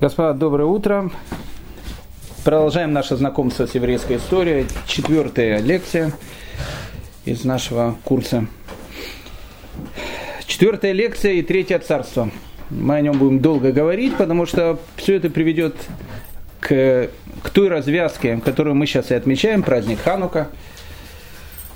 [0.00, 1.10] Господа, доброе утро.
[2.44, 4.66] Продолжаем наше знакомство с еврейской историей.
[4.86, 6.12] Четвертая лекция
[7.24, 8.46] из нашего курса.
[10.46, 12.30] Четвертая лекция и третье царство.
[12.70, 15.76] Мы о нем будем долго говорить, потому что все это приведет
[16.60, 17.10] к,
[17.42, 20.48] к той развязке, которую мы сейчас и отмечаем, праздник Ханука.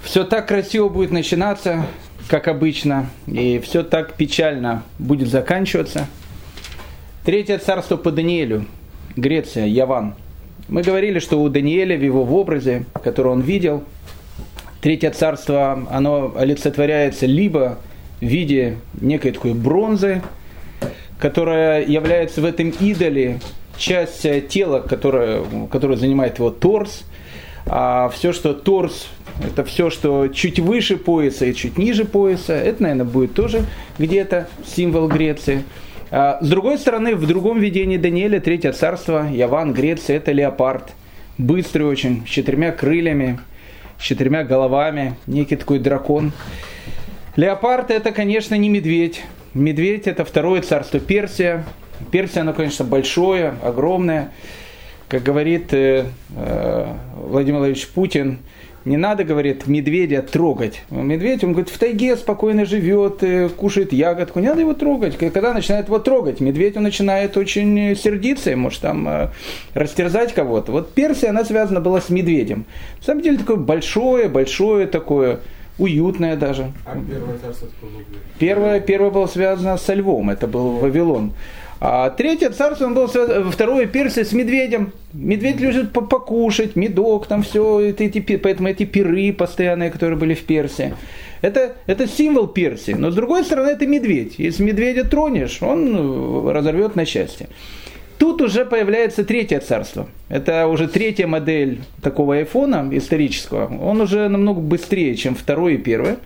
[0.02, 1.86] Все так красиво будет начинаться,
[2.29, 6.06] как обычно, и все так печально будет заканчиваться.
[7.25, 8.66] Третье царство по Даниэлю,
[9.17, 10.12] Греция, Яван.
[10.68, 13.82] Мы говорили, что у Даниэля в его в образе, который он видел,
[14.82, 17.79] Третье царство, оно олицетворяется либо
[18.21, 20.21] в виде некой такой бронзы,
[21.18, 23.40] которая является в этом идоле
[23.79, 27.04] часть тела, которая, которая занимает его торс,
[27.64, 29.09] а все, что торс
[29.43, 32.53] это все, что чуть выше пояса и чуть ниже пояса.
[32.53, 33.64] Это, наверное, будет тоже
[33.98, 35.64] где-то символ Греции.
[36.17, 40.92] А, с другой стороны, в другом видении Даниэля, Третье царство, Яван, Греция, это леопард.
[41.39, 43.41] Быстрый очень, с четырьмя крыльями,
[43.98, 46.31] с четырьмя головами, некий такой дракон.
[47.34, 49.25] Леопард это, конечно, не медведь.
[49.55, 51.65] Медведь это второе царство Персия.
[52.12, 54.31] Персия, оно, конечно, большое, огромное.
[55.09, 56.06] Как говорит э,
[56.37, 58.39] э, Владимир Владимирович Путин,
[58.85, 60.83] не надо, говорит, медведя трогать.
[60.91, 64.41] Медведь, он говорит, в тайге спокойно живет, э, кушает ягодку.
[64.41, 65.17] Не надо его трогать.
[65.17, 69.29] Когда начинает его трогать, медведь, он начинает очень сердиться и может там э,
[69.73, 70.73] растерзать кого-то.
[70.73, 72.67] Вот Персия, она связана была с медведем.
[72.99, 75.41] На самом деле, такое большое, большое такое,
[75.79, 76.73] уютное даже.
[76.85, 77.69] А первое царство
[78.39, 81.33] Первое, первое было связано со львом, это был Вавилон.
[81.80, 84.92] А третье царство, он был второе Персия с медведем.
[85.12, 90.44] Медведь любит покушать, медок, там все, эти, эти, поэтому эти пиры постоянные, которые были в
[90.44, 90.94] Персии.
[91.42, 92.92] Это, это символ Персии.
[92.92, 94.39] Но с другой стороны, это медведь.
[94.39, 97.48] Если медведя тронешь, он э, разорвет на части.
[98.19, 100.09] Тут уже появляется третье царство.
[100.31, 103.70] Это уже третья модель такого айфона исторического.
[103.83, 106.16] Он уже намного быстрее, чем второй и первый.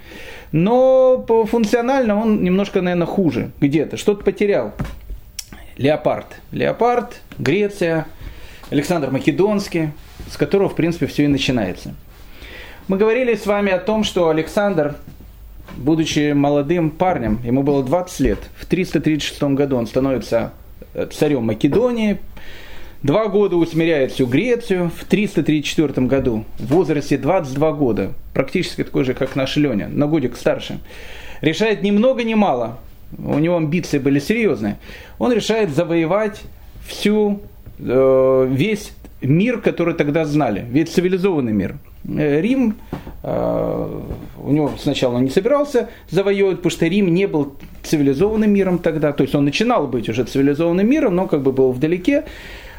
[0.53, 3.97] Но функционально он немножко, наверное, хуже где-то.
[3.97, 4.73] Что-то потерял.
[5.79, 6.27] Леопард.
[6.53, 8.07] Леопард, Греция,
[8.71, 9.91] Александр Македонский,
[10.31, 11.95] с которого, в принципе, все и начинается.
[12.89, 14.97] Мы говорили с вами о том, что Александр,
[15.77, 20.53] будучи молодым парнем, ему было 20 лет, в 336 году он становится
[20.95, 22.19] э, царем Македонии,
[23.01, 24.91] Два года усмиряет всю Грецию.
[24.91, 30.37] В 334 году, в возрасте 22 года, практически такой же, как наш Леня, на годик
[30.37, 30.81] старше,
[31.41, 32.81] решает ни много ни мало
[33.17, 34.79] у него амбиции были серьезные,
[35.19, 36.43] он решает завоевать
[36.87, 37.41] всю,
[37.79, 38.93] э, весь
[39.23, 41.77] мир, который тогда знали, весь цивилизованный мир.
[42.09, 42.77] Э, Рим,
[43.23, 44.01] э,
[44.43, 49.23] у него сначала не собирался завоевывать, потому что Рим не был цивилизованным миром тогда, то
[49.23, 52.25] есть он начинал быть уже цивилизованным миром, но как бы был вдалеке.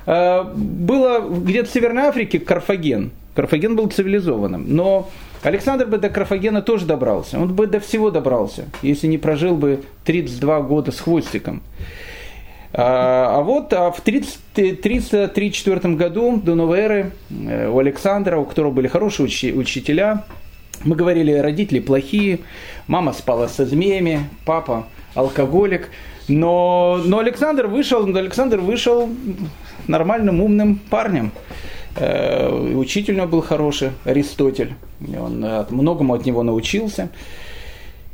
[0.06, 3.12] Было где-то в Северной Африке Карфаген.
[3.36, 5.10] Карфаген был цивилизованным, но
[5.44, 7.40] Александр бы до Карфагена тоже добрался.
[7.40, 11.62] Он бы до всего добрался, если не прожил бы 32 года с хвостиком.
[12.72, 18.72] А, а вот а в 334 году до новой эры э, у Александра, у которого
[18.72, 20.26] были хорошие учи, учителя,
[20.84, 22.40] мы говорили, родители плохие,
[22.88, 24.86] мама спала со змеями, папа
[25.16, 25.90] алкоголик,
[26.28, 29.10] но, но Александр вышел, Александр вышел
[29.88, 31.32] нормальным умным парнем.
[32.00, 34.74] Э, учитель у него был хороший, Аристотель.
[35.20, 37.10] Он э, многому от него научился.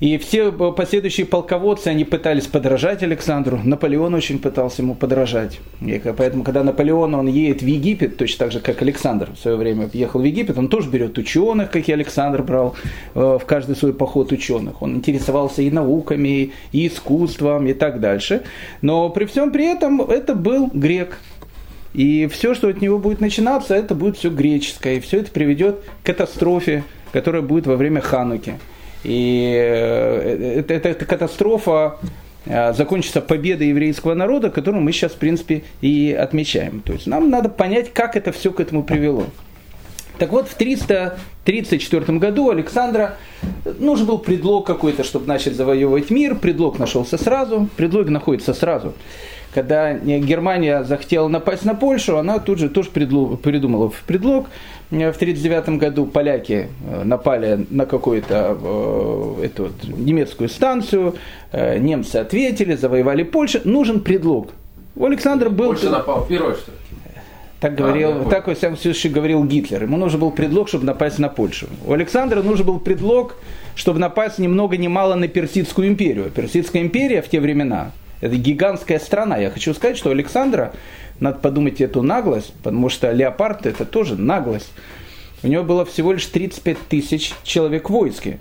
[0.01, 3.61] И все последующие полководцы, они пытались подражать Александру.
[3.63, 5.61] Наполеон очень пытался ему подражать.
[5.79, 9.55] И поэтому, когда Наполеон, он едет в Египет, точно так же, как Александр в свое
[9.55, 12.75] время ехал в Египет, он тоже берет ученых, как и Александр брал
[13.13, 14.81] э, в каждый свой поход ученых.
[14.81, 18.43] Он интересовался и науками, и искусством, и так дальше.
[18.81, 21.19] Но при всем при этом это был грек.
[21.95, 24.95] И все, что от него будет начинаться, это будет все греческое.
[24.95, 26.83] И все это приведет к катастрофе,
[27.13, 28.59] которая будет во время Хануки.
[29.05, 31.97] И э, эта, эта катастрофа
[32.45, 36.81] э, закончится победой еврейского народа, которую мы сейчас, в принципе, и отмечаем.
[36.81, 39.27] То есть нам надо понять, как это все к этому привело.
[40.17, 43.15] Так вот, в 334 году Александра
[43.79, 46.35] нужен был предлог какой-то, чтобы начать завоевывать мир.
[46.35, 47.69] Предлог нашелся сразу.
[47.77, 48.95] Предлог находится сразу
[49.55, 54.47] когда Германия захотела напасть на Польшу, она тут же тоже придумала в предлог.
[54.89, 61.15] В 1939 году поляки э, напали на какую-то э, эту вот, немецкую станцию,
[61.53, 63.61] э, немцы ответили, завоевали Польшу.
[63.63, 64.49] Нужен предлог.
[64.97, 65.69] У Александра был...
[65.69, 66.77] Польша напал первый, что ли?
[67.61, 69.83] Так говорил, а, так, во всяком случае, говорил Гитлер.
[69.83, 71.67] Ему нужен был предлог, чтобы напасть на Польшу.
[71.87, 73.37] У Александра нужен был предлог,
[73.73, 76.29] чтобы напасть ни много ни мало на Персидскую империю.
[76.29, 79.37] Персидская империя в те времена, Это гигантская страна.
[79.37, 80.73] Я хочу сказать, что Александра,
[81.19, 84.71] надо подумать эту наглость, потому что леопард это тоже наглость.
[85.43, 88.39] У него было всего лишь 35 тысяч человек в войске.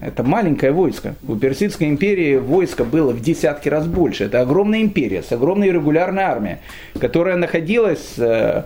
[0.00, 1.16] Это маленькое войско.
[1.26, 4.24] У Персидской империи войско было в десятки раз больше.
[4.24, 6.56] Это огромная империя с огромной регулярной армией,
[6.98, 8.64] которая находилась, э,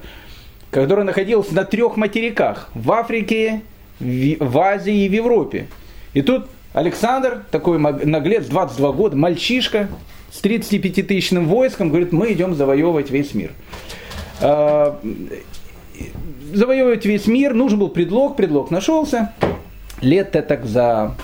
[0.70, 2.68] которая находилась на трех материках.
[2.74, 3.62] В Африке,
[4.00, 5.66] в Азии и в Европе.
[6.12, 9.88] И тут Александр, такой наглец, 22 года, мальчишка,
[10.34, 13.52] с 35-тысячным войском, говорит, мы идем завоевывать весь мир.
[14.40, 15.00] А,
[16.52, 19.32] завоевывать весь мир, нужен был предлог, предлог нашелся.
[20.00, 21.14] Лет так за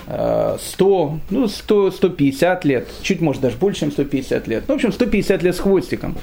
[0.59, 4.63] 100, ну 100, 150 лет, чуть может даже больше, чем 150 лет.
[4.67, 6.15] Ну, в общем, 150 лет с хвостиком.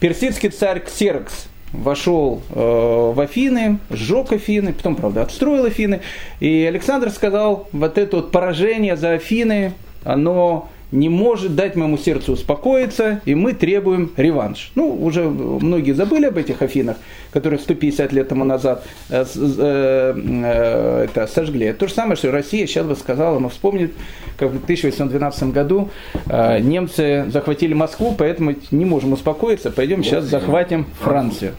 [0.00, 6.00] Персидский царь Ксеркс вошел э, в Афины, сжег Афины, потом, правда, отстроил Афины.
[6.40, 9.72] И Александр сказал, вот это вот поражение за Афины,
[10.04, 14.72] оно не может дать моему сердцу успокоиться, и мы требуем реванш.
[14.74, 16.96] Ну, уже многие забыли об этих Афинах,
[17.30, 21.72] которые 150 лет тому назад э, э, э, это сожгли.
[21.72, 23.92] То же самое, что Россия сейчас бы сказала, но вспомнит,
[24.38, 25.90] как в 1812 году
[26.26, 31.52] э, немцы захватили Москву, поэтому не можем успокоиться, пойдем сейчас захватим Францию.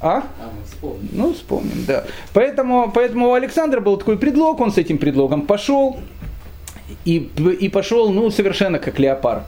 [0.00, 0.18] А?
[0.18, 0.22] а
[1.12, 2.04] ну, вспомним, да.
[2.32, 5.98] Поэтому, поэтому у Александра был такой предлог, он с этим предлогом пошел,
[7.04, 9.44] и, и пошел, ну, совершенно как леопард.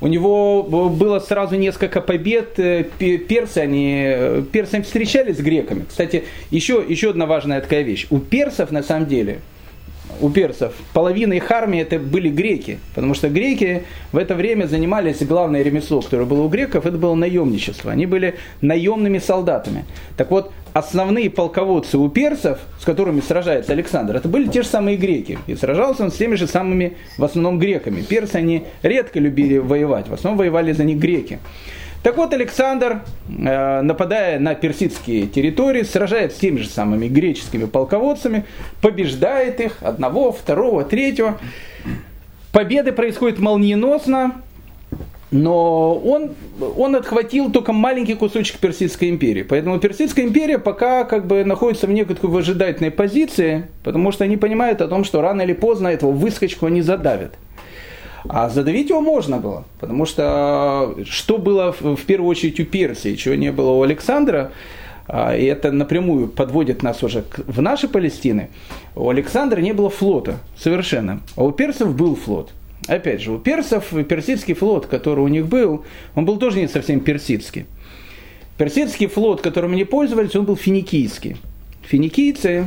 [0.00, 2.58] У него было сразу несколько побед.
[2.58, 5.86] Э, персы, они, э, персы встречались с греками.
[5.88, 8.06] Кстати, еще, еще одна важная такая вещь.
[8.10, 9.40] У персов, на самом деле,
[10.20, 10.74] у персов.
[10.92, 16.00] Половина их армии это были греки, потому что греки в это время занимались главное ремесло,
[16.00, 17.92] которое было у греков, это было наемничество.
[17.92, 19.84] Они были наемными солдатами.
[20.16, 24.96] Так вот, основные полководцы у персов, с которыми сражается Александр, это были те же самые
[24.96, 25.38] греки.
[25.46, 28.02] И сражался он с теми же самыми, в основном, греками.
[28.02, 31.38] Персы, они редко любили воевать, в основном воевали за них греки.
[32.02, 38.44] Так вот, Александр, э, нападая на персидские территории, сражается с теми же самыми греческими полководцами,
[38.80, 41.38] побеждает их, одного, второго, третьего.
[42.52, 44.40] Победы происходят молниеносно,
[45.30, 46.30] но он,
[46.76, 49.42] он отхватил только маленький кусочек Персидской империи.
[49.42, 54.80] Поэтому Персидская империя пока как бы находится в некой выжидательной позиции, потому что они понимают
[54.80, 57.34] о том, что рано или поздно этого выскочку они задавят.
[58.26, 63.34] А задавить его можно было, потому что что было в первую очередь у Персии, чего
[63.34, 64.50] не было у Александра,
[65.06, 68.50] а, и это напрямую подводит нас уже в наши Палестины,
[68.96, 72.50] у Александра не было флота совершенно, а у персов был флот.
[72.88, 75.84] Опять же, у персов персидский флот, который у них был,
[76.14, 77.66] он был тоже не совсем персидский.
[78.56, 81.36] Персидский флот, которым они пользовались, он был финикийский.
[81.82, 82.66] Финикийцы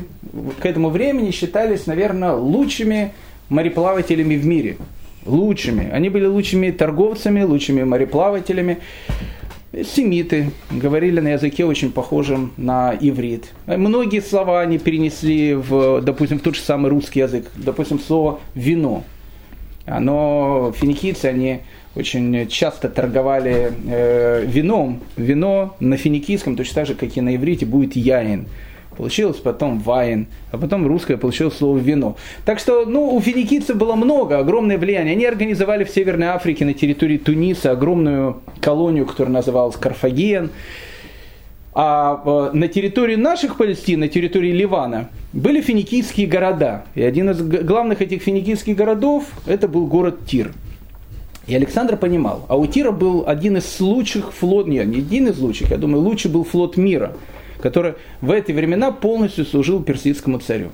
[0.61, 3.13] к этому времени считались, наверное, лучшими
[3.49, 4.77] мореплавателями в мире
[5.25, 5.89] лучшими.
[5.91, 8.79] Они были лучшими торговцами, лучшими мореплавателями.
[9.73, 13.53] Семиты говорили на языке очень похожем на иврит.
[13.67, 17.49] Многие слова они перенесли в, допустим, в тот же самый русский язык.
[17.55, 19.03] Допустим, слово «вино».
[19.85, 21.61] Оно, финикийцы, они
[21.95, 25.01] очень часто торговали э, вином.
[25.17, 28.47] Вино на финикийском, точно так же, как и на иврите, будет яин.
[29.01, 32.17] Получилось потом вайн, а потом русское получилось слово вино.
[32.45, 35.13] Так что, ну, у финикийцев было много, огромное влияние.
[35.13, 40.51] Они организовали в Северной Африке на территории Туниса огромную колонию, которая называлась Карфаген.
[41.73, 46.85] А э, на территории наших Палестин, на территории Ливана, были финикийские города.
[46.93, 50.51] И один из главных этих финикийских городов, это был город Тир.
[51.47, 55.71] И Александр понимал, а у Тира был один из лучших флот, не один из лучших,
[55.71, 57.13] я думаю, лучший был флот мира–
[57.61, 60.71] который в эти времена полностью служил персидскому царю.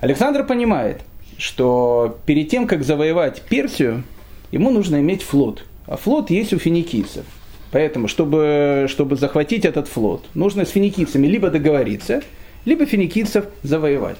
[0.00, 1.02] Александр понимает,
[1.38, 4.04] что перед тем, как завоевать Персию,
[4.52, 5.64] ему нужно иметь флот.
[5.86, 7.24] А флот есть у финикийцев.
[7.70, 12.22] Поэтому, чтобы, чтобы захватить этот флот, нужно с финикийцами либо договориться,
[12.64, 14.16] либо финикийцев завоевать.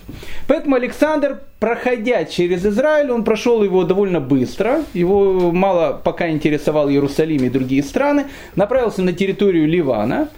[0.48, 7.44] Поэтому Александр, проходя через Израиль, он прошел его довольно быстро, его мало пока интересовал Иерусалим
[7.44, 10.28] и другие страны, направился на территорию Ливана,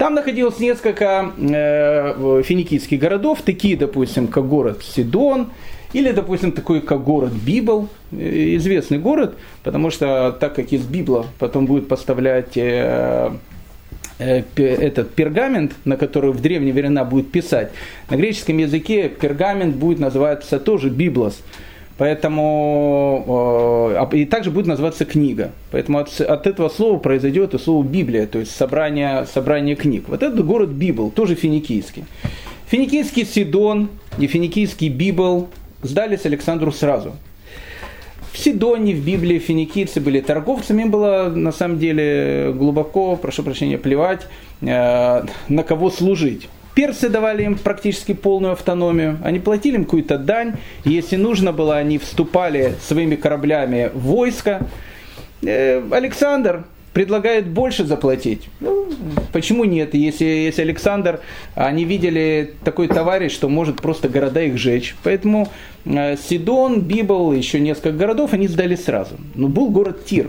[0.00, 5.50] там находилось несколько э, финикийских городов, такие, допустим, как город Сидон,
[5.92, 11.26] или, допустим, такой, как город Библ, э, известный город, потому что так как из Библа
[11.38, 13.30] потом будет поставлять э,
[14.18, 17.70] э, этот пергамент, на который в древние времена будет писать,
[18.08, 21.42] на греческом языке пергамент будет называться тоже Библос.
[22.00, 25.50] Поэтому э, и также будет называться книга.
[25.70, 30.04] Поэтому от, от этого слова произойдет и слово Библия, то есть собрание, собрание книг.
[30.08, 32.04] Вот этот город Библ, тоже финикийский.
[32.68, 35.48] Финикийский Сидон и финикийский Библ
[35.82, 37.12] сдались Александру сразу.
[38.32, 43.76] В Сидоне, в Библии финикийцы были торговцами, им было на самом деле глубоко, прошу прощения,
[43.76, 44.26] плевать,
[44.62, 46.48] э, на кого служить.
[46.74, 51.98] Персы давали им практически полную автономию, они платили им какую-то дань, если нужно было, они
[51.98, 54.66] вступали своими кораблями в войско.
[55.42, 58.48] Э, Александр предлагает больше заплатить.
[58.60, 58.88] Ну,
[59.32, 59.94] почему нет?
[59.94, 61.20] Если, если Александр,
[61.54, 64.96] они видели такой товарищ, что может просто города их жечь.
[65.02, 65.48] Поэтому
[65.84, 69.16] э, Сидон, Библ, еще несколько городов они сдали сразу.
[69.34, 70.28] Но был город Тир.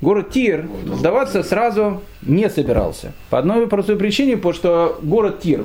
[0.00, 3.12] Город Тир сдаваться сразу не собирался.
[3.30, 5.64] По одной простой причине, потому что город Тир,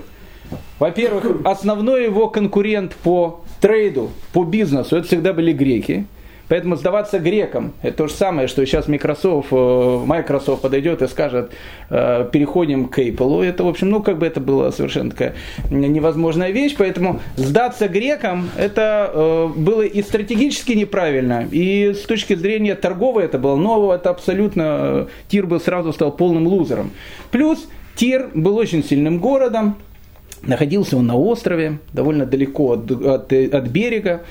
[0.79, 6.07] во-первых, основной его конкурент по трейду, по бизнесу, это всегда были греки.
[6.49, 11.51] Поэтому сдаваться грекам, это то же самое, что сейчас Microsoft, э, Microsoft подойдет и скажет,
[11.89, 13.45] э, переходим к Apple.
[13.45, 15.35] Это, в общем, ну, как бы это была совершенно такая
[15.69, 16.75] невозможная вещь.
[16.77, 23.37] Поэтому сдаться грекам, это э, было и стратегически неправильно, и с точки зрения торговой это
[23.39, 26.91] было, но это абсолютно, Тир бы сразу стал полным лузером.
[27.31, 29.77] Плюс Тир был очень сильным городом,
[30.41, 34.23] находился он на острове, довольно далеко от, от, от берега.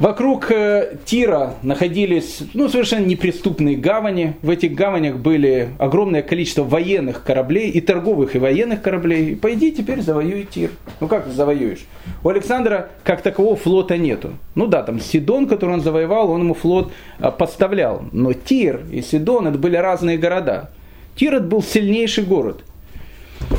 [0.00, 4.34] Вокруг э, Тира находились ну, совершенно неприступные гавани.
[4.42, 9.36] В этих гаванях были огромное количество военных кораблей, и торговых, и военных кораблей.
[9.36, 10.70] Пойди теперь завоюй Тир.
[11.00, 11.84] Ну как завоюешь?
[12.24, 14.32] У Александра как такового флота нету.
[14.54, 18.04] Ну да, там Сидон, который он завоевал, он ему флот а, поставлял.
[18.12, 20.70] Но Тир и Сидон это были разные города.
[21.14, 22.64] Тир это был сильнейший город.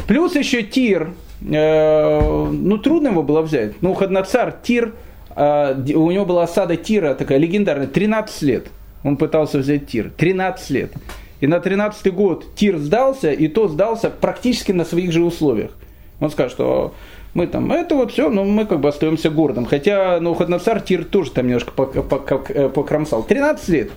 [0.07, 1.11] Плюс еще Тир,
[1.41, 3.81] э, ну трудно его было взять.
[3.81, 4.93] Навуходоносор, Тир–
[5.35, 8.67] у него была осада Тира такая легендарная, 13 лет.
[9.03, 10.11] Он пытался взять Тир.
[10.15, 10.93] 13 лет.
[11.41, 15.71] И на 13 год Тир сдался, и то сдался практически на своих же условиях.
[16.19, 16.93] Он скажет, что
[17.33, 19.65] мы там, это вот все, но мы как бы остаемся городом.
[19.65, 23.23] Хотя Ходнацар Тир тоже там немножко э, покромсал.
[23.23, 23.91] 13 лет.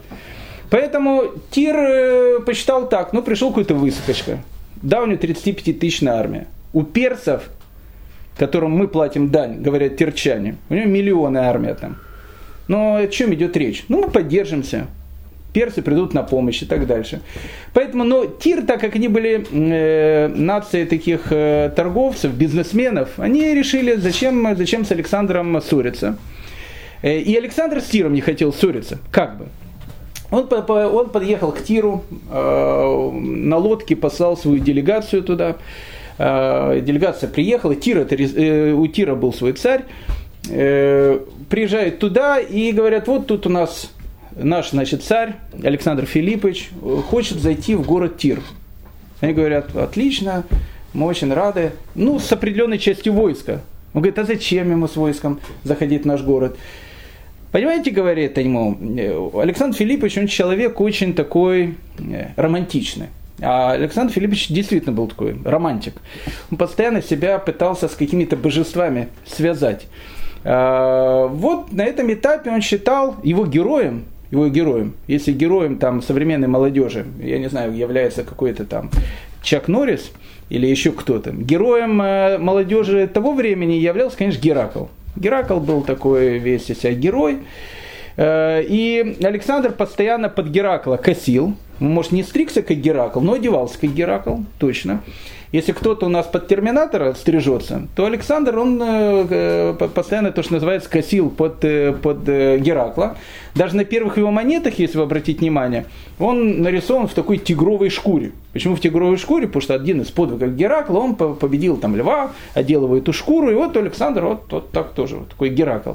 [0.71, 4.41] Поэтому Тир э, посчитал так, ну пришел какой-то высокочка.
[4.83, 6.49] Да, у него 35 тысячная армия.
[6.73, 7.49] У персов
[8.39, 11.97] которым мы платим дань, говорят терчане, у него миллионы армия там.
[12.69, 13.85] Но о чем идет речь?
[13.89, 14.87] Ну, мы поддержимся.
[15.53, 17.23] Персы придут на помощь и так дальше.
[17.73, 23.97] Поэтому, но Тир, так как они были э, нацией таких э, торговцев, бизнесменов, они решили,
[23.97, 26.19] зачем, зачем с Александром ссориться.
[27.03, 29.47] Э, и Александр с Тиром не хотел ссориться, как бы.
[30.31, 35.57] Он, он подъехал к Тиру, э, на лодке послал свою делегацию туда.
[36.19, 39.85] Э, делегация приехала, Тира, э, у Тира был свой царь,
[40.51, 43.93] э, приезжает туда и говорят, вот тут у нас
[44.37, 46.71] наш значит, царь Александр Филиппович
[47.09, 48.41] хочет зайти в город Тир.
[49.21, 50.45] Они говорят, отлично,
[50.93, 53.61] мы очень рады, ну, с определенной частью войска.
[53.95, 56.57] Он говорит, а зачем ему с войском заходить в наш город?
[57.53, 58.77] Понимаете, говорит ему,
[59.41, 61.77] Александр Филиппович, он человек очень такой
[62.37, 63.07] романтичный.
[63.41, 65.95] А Александр Филиппович действительно был такой романтик.
[66.51, 69.87] Он постоянно себя пытался с какими-то божествами связать.
[70.45, 74.95] А, вот на этом этапе он считал его героем, его героем.
[75.07, 78.91] Если героем там современной молодежи, я не знаю, является какой-то там
[79.43, 80.11] Чак Норрис
[80.51, 81.31] или еще кто-то.
[81.31, 84.85] Героем э, молодежи того времени являлся, конечно, Геракл.
[85.17, 87.39] Геракл был такой весь из себя герой.
[88.19, 93.95] Э, и Александр постоянно под Геракла косил, может, не стригся, как Геракл, но одевался, как
[93.95, 95.03] Геракл, точно.
[95.53, 100.55] Если кто-то у нас под терминатора стрижется, то Александр, он э, э постоянно то, что
[100.55, 101.61] называется, косил под,
[102.03, 103.17] под Геракла.
[103.55, 105.87] Даже на первых его монетах, если вы обратите внимание,
[106.19, 108.33] он нарисован в такой тигровой шкуре.
[108.53, 109.47] Почему в тигровой шкуре?
[109.47, 113.55] Потому что один из подвигов Геракла, он победил там льва, одел его эту шкуру, и
[113.55, 115.93] вот Александр вот, вот так тоже, вот такой Геракл.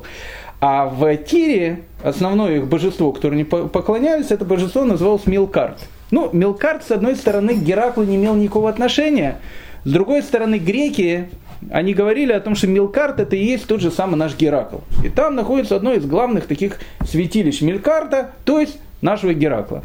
[0.66, 5.78] А в Тире основное их божество, которое они поклонялись, это божество называлось Милкарт.
[6.10, 9.40] Ну, Милкарт, с одной стороны, к Гераклу не имел никакого отношения,
[9.84, 11.28] с другой стороны, греки,
[11.70, 14.78] они говорили о том, что Милкарт это и есть тот же самый наш Геракл.
[15.04, 19.84] И там находится одно из главных таких святилищ Милкарта, то есть нашего Геракла.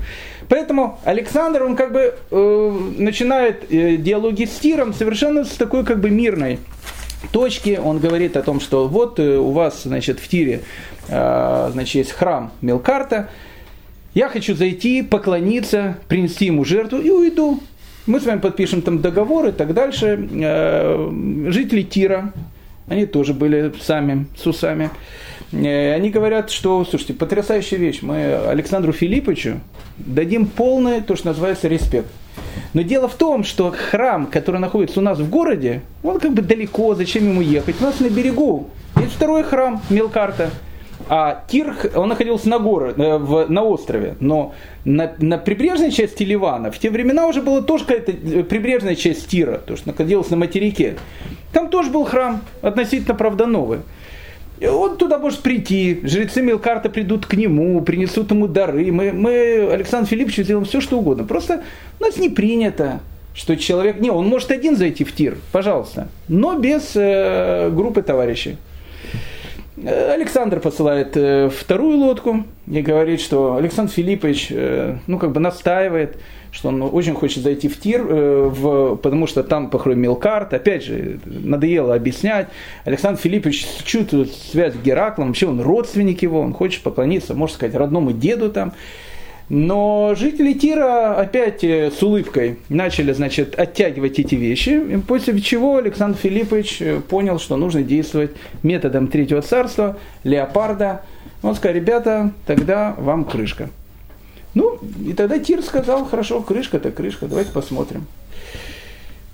[0.48, 5.98] Поэтому Александр, он как бы э, начинает э, диалоги с Тиром совершенно с такой как
[5.98, 6.60] бы мирной
[7.32, 7.80] точки.
[7.82, 10.62] Он говорит о том, что вот э, у вас, значит, в Тире,
[11.08, 13.28] э, значит, есть храм Мелкарта.
[14.14, 17.60] Я хочу зайти, поклониться, принести ему жертву и уйду.
[18.06, 20.28] Мы с вами подпишем там договор и так дальше.
[20.32, 21.10] Э,
[21.48, 22.32] жители Тира,
[22.88, 24.90] они тоже были сами с усами.
[25.50, 28.00] Они говорят, что, слушайте, потрясающая вещь.
[28.02, 29.60] Мы Александру Филипповичу
[29.96, 32.08] дадим полный, то, что называется, респект.
[32.78, 36.42] Но дело в том, что храм, который находится у нас в городе, он как бы
[36.42, 37.74] далеко, зачем ему ехать?
[37.80, 38.68] У нас на берегу
[39.00, 40.50] есть второй храм Мелкарта.
[41.08, 44.54] А Тир, он находился на, горе, э, в, на острове, но
[44.84, 49.26] на, на прибрежной части Ливана в те времена уже была тоже какая-то э, прибрежная часть
[49.26, 50.98] Тира, то, что находилась на материке.
[51.52, 53.80] Там тоже был храм, относительно, правда, новый.
[54.66, 58.90] Он туда может прийти, жрецы Мелкарта придут к нему, принесут ему дары.
[58.90, 61.24] Мы, мы Александр Филиппович сделаем все, что угодно.
[61.24, 61.62] Просто
[62.00, 63.00] у нас не принято,
[63.34, 64.00] что человек...
[64.00, 68.56] Не, он может один зайти в тир, пожалуйста, но без э, группы товарищей.
[69.84, 75.40] Э, Александр посылает э, вторую лодку и говорит, что Александр Филиппович, э, ну, как бы
[75.40, 76.16] настаивает,
[76.50, 80.54] что он очень хочет зайти в тир, в, потому что там похоронил карт.
[80.54, 82.48] Опять же, надоело объяснять.
[82.84, 87.74] Александр Филиппович чувствует связь с Гераклом, вообще он родственник его, он хочет поклониться, можно сказать,
[87.74, 88.72] родному деду там.
[89.48, 96.18] Но жители Тира опять э, с улыбкой начали, значит, оттягивать эти вещи, после чего Александр
[96.18, 101.02] Филиппович э, понял, что нужно действовать методом Третьего Царства, леопарда.
[101.42, 103.70] Он сказал, ребята, тогда вам крышка.
[104.58, 108.06] Ну, и тогда Тир сказал, хорошо, крышка-то крышка, давайте посмотрим.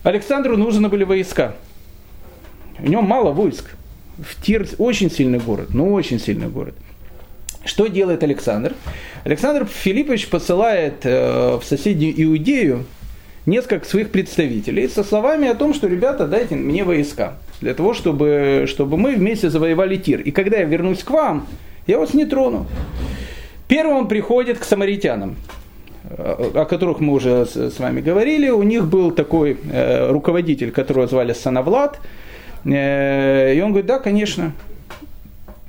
[0.03, 1.55] Александру нужны были войска.
[2.79, 3.71] У него мало войск.
[4.19, 6.75] В Тир очень сильный город, ну очень сильный город.
[7.65, 8.75] Что делает Александр?
[9.25, 12.85] Александр Филиппович посылает э, в соседнюю Иудею
[13.47, 18.67] несколько своих представителей со словами о том, что, ребята, дайте мне войска, для того, чтобы,
[18.69, 20.21] чтобы мы вместе завоевали Тир.
[20.21, 21.47] И когда я вернусь к вам,
[21.87, 22.67] я вас не трону.
[23.69, 25.37] Первым приходит к самаритянам,
[26.05, 28.51] э, о которых мы уже с вами говорили.
[28.51, 31.99] У них был такой э, руководитель, которого звали Санавлад.
[32.65, 34.53] Э, и он говорит, да, конечно,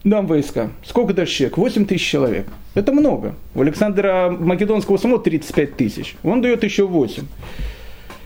[0.04, 0.70] дам войска.
[0.84, 1.58] Сколько дашь человек?
[1.58, 2.48] 8 тысяч человек.
[2.74, 3.34] Это много.
[3.56, 6.16] У Александра Македонского самого 35 тысяч.
[6.24, 7.24] Он дает еще 8.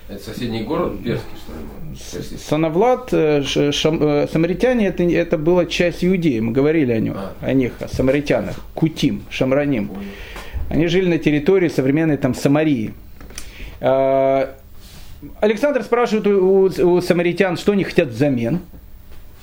[0.09, 1.59] Это соседний город Перский, что ли?
[1.99, 7.33] Санавлад, э, шам, э, самаритяне, это, это была часть Иудеи, мы говорили о, нем, а.
[7.41, 9.91] о них, о самаритянах, Кутим, Шамраним.
[10.69, 12.93] Они жили на территории современной там Самарии.
[13.81, 14.55] А,
[15.39, 18.61] Александр спрашивает у, у, у самаритян, что они хотят взамен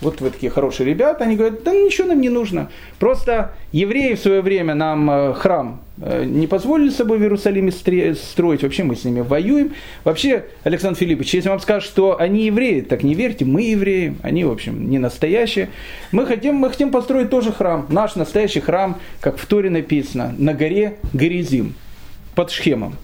[0.01, 2.71] вот вы такие хорошие ребята, они говорят, да ничего нам не нужно.
[2.99, 7.73] Просто евреи в свое время нам э, храм э, не позволили с собой в Иерусалиме
[7.73, 9.73] строить, вообще мы с ними воюем.
[10.05, 14.45] Вообще, Александр Филиппович, если вам скажут, что они евреи, так не верьте, мы евреи, они,
[14.45, 15.71] в общем, не настоящие.
[16.13, 20.53] Мы хотим, мы хотим построить тоже храм, наш настоящий храм, как в Торе написано, на
[20.53, 21.75] горе Горизим,
[22.35, 22.97] под Шхемом.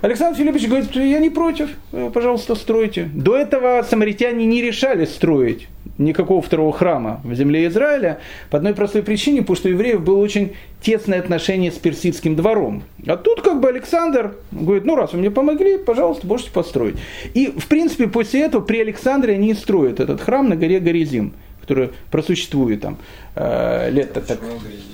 [0.00, 3.08] Александр Филиппович говорит, я не против, э, пожалуйста, стройте.
[3.14, 8.18] До этого самаритяне не решали строить никакого второго храма в земле Израиля
[8.50, 12.84] по одной простой причине, потому что у евреев было очень тесное отношение с персидским двором.
[13.06, 16.96] А тут как бы Александр говорит, ну раз вы мне помогли, пожалуйста, можете построить.
[17.34, 21.34] И в принципе после этого при Александре они и строят этот храм на горе Горизим
[21.62, 22.98] который просуществует там
[23.36, 24.40] э, лет так,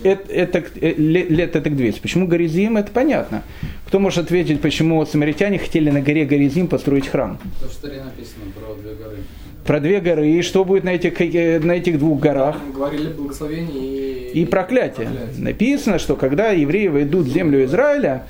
[0.05, 2.01] это, это, э, лет так 200.
[2.01, 3.43] Почему Горизим, это понятно.
[3.87, 7.39] Кто может ответить, почему самаритяне хотели на горе Горизим построить храм?
[7.61, 9.17] То, что написано про две горы.
[9.69, 10.31] Про две горы.
[10.31, 12.57] И что будет на этих, э, на этих двух горах?
[12.75, 15.09] Говорили благословение и, и проклятие.
[15.09, 15.45] проклятие.
[15.45, 18.25] Написано, что когда евреи войдут в землю Израиля,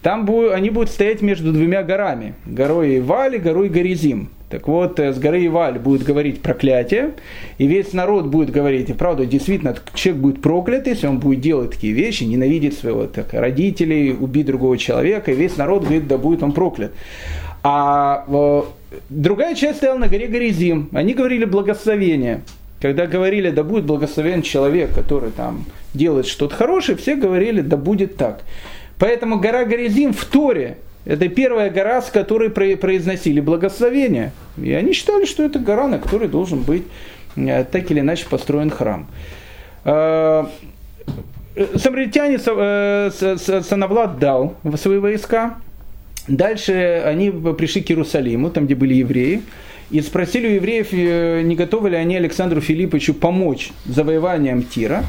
[0.00, 2.32] там будут, они будут стоять между двумя горами.
[2.46, 4.30] Горой Иваль и горой Горизим.
[4.48, 7.10] Так вот, э, с горы Иваль будет говорить проклятие,
[7.58, 11.72] и весь народ будет говорить, и правда, действительно, человек будет проклят, если он будет делать
[11.72, 16.42] такие вещи, ненавидеть своего так, родителей, убить другого человека, и весь народ говорит, да будет
[16.42, 16.92] он проклят.
[17.62, 18.62] А э,
[19.08, 22.42] другая часть стояла на горе Горизим, они говорили благословение.
[22.80, 28.16] Когда говорили, да будет благословен человек, который там делает что-то хорошее, все говорили, да будет
[28.16, 28.42] так.
[28.98, 34.32] Поэтому гора Горизим в Торе это первая гора, с которой произносили благословение.
[34.62, 36.84] И они считали, что это гора, на которой должен быть
[37.34, 39.06] э, так или иначе построен храм.
[39.84, 40.44] Э,
[41.76, 45.56] самаритяне э, Санавлад дал свои войска.
[46.28, 49.42] Дальше они пришли к Иерусалиму, там, где были евреи,
[49.90, 55.02] и спросили у евреев, не готовы ли они Александру Филипповичу помочь завоеванием Тира.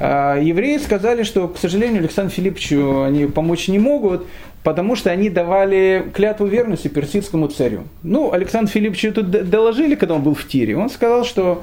[0.00, 4.26] Евреи сказали, что, к сожалению, Александру Филипповичу они помочь не могут,
[4.64, 7.84] потому что они давали клятву верности персидскому царю.
[8.02, 10.76] Ну, Александр Филипповичу тут доложили, когда он был в Тире.
[10.76, 11.62] Он сказал, что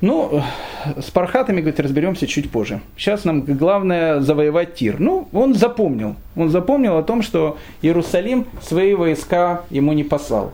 [0.00, 0.42] ну,
[0.96, 2.80] с пархатами, говорит, разберемся чуть позже.
[2.96, 5.00] Сейчас нам главное завоевать Тир.
[5.00, 6.16] Ну, он запомнил.
[6.36, 10.52] Он запомнил о том, что Иерусалим свои войска ему не послал.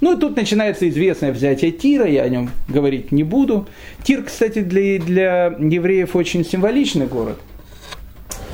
[0.00, 3.66] Ну и тут начинается известное взятие Тира, я о нем говорить не буду.
[4.02, 7.38] Тир, кстати, для, для евреев очень символичный город.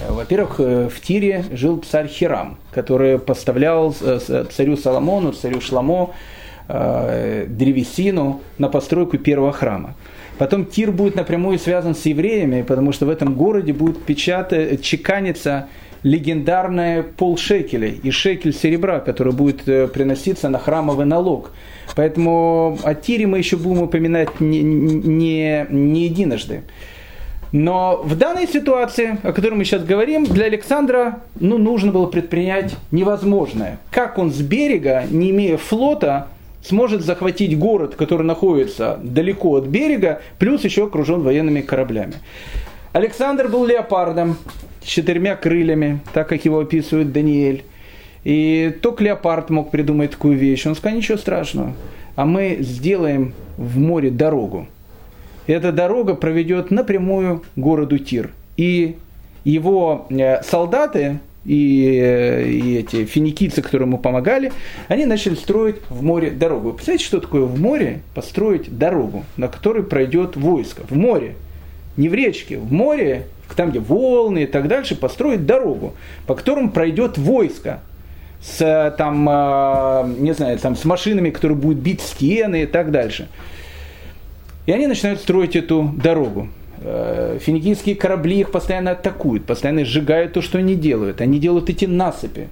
[0.08, 6.10] Во-первых, э, в Тире жил царь Хирам, который поставлял э, царю Соломону, царю Шламо
[6.68, 9.94] э, древесину на постройку первого храма.
[10.38, 15.68] Потом Тир будет напрямую связан с евреями, потому что в этом городе будет печатать, чеканиться
[16.02, 21.52] легендарное полшекелей и шекель серебра, который будет э, приноситься на храмовый налог.
[21.96, 26.62] Поэтому о Тире мы еще будем упоминать не, не, не единожды.
[27.52, 32.76] Но в данной ситуации, о которой мы сейчас говорим, для Александра ну, нужно было предпринять
[32.90, 33.78] невозможное.
[33.90, 36.28] Как он с берега, не имея флота,
[36.66, 42.14] сможет захватить город, который находится далеко от берега, плюс еще окружен военными кораблями.
[42.92, 44.36] Александр был леопардом
[44.82, 47.64] с четырьмя крыльями, так как его описывает Даниэль.
[48.24, 50.66] И только леопард мог придумать такую вещь.
[50.66, 51.74] Он сказал, ничего страшного,
[52.16, 54.66] а мы сделаем в море дорогу.
[55.46, 58.30] И эта дорога проведет напрямую городу Тир.
[58.56, 58.96] И
[59.44, 64.52] его э, солдаты и, э, и эти финикийцы, которые ему помогали,
[64.88, 66.70] они начали строить в море дорогу.
[66.70, 70.82] Вы представляете, что такое в море построить дорогу, на которой пройдет войско?
[70.88, 71.36] В море.
[71.96, 75.94] Не в речке, в море, там, где волны и так дальше, построить дорогу,
[76.26, 77.80] по которому пройдет войско
[78.42, 83.28] с, там, э, не знаю, там, с машинами, которые будут бить стены и так дальше.
[84.66, 86.48] И они начинают строить эту дорогу.
[86.88, 91.20] Э, финикийские корабли их постоянно атакуют, постоянно сжигают то, что они делают.
[91.20, 92.46] Они делают эти насыпи.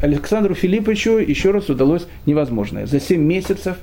[0.00, 2.86] Александру Филипповичу еще раз удалось невозможное.
[2.86, 3.76] За 7 месяцев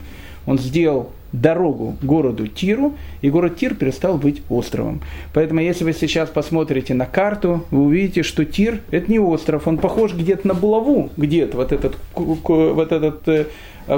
[0.45, 5.01] он сделал дорогу городу Тиру, и город Тир перестал быть островом.
[5.33, 9.77] Поэтому, если вы сейчас посмотрите на карту, вы увидите, что Тир– это не остров, он
[9.77, 13.45] похож где-то на булаву, где-то вот этот, вот этот э,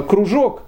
[0.08, 0.64] кружок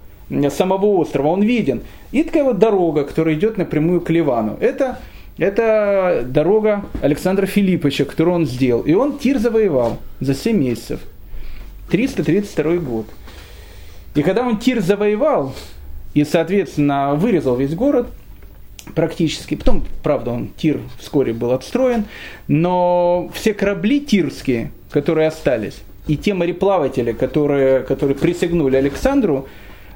[0.49, 1.81] самого острова, он виден.
[2.13, 4.57] И такая вот дорога, которая идет напрямую к Ливану.
[4.59, 4.99] Это,
[5.37, 8.81] это дорога Александра Филипповича, которую он сделал.
[8.81, 10.99] И он Тир завоевал за 7 месяцев.
[11.89, 13.05] 332 год.
[14.15, 15.53] И когда он Тир завоевал,
[16.13, 18.07] и, соответственно, вырезал весь город,
[18.93, 19.55] практически.
[19.55, 22.05] Потом, правда, он Тир вскоре был отстроен,
[22.47, 29.47] но все корабли тирские, которые остались, и те мореплаватели, которые, которые присягнули Александру,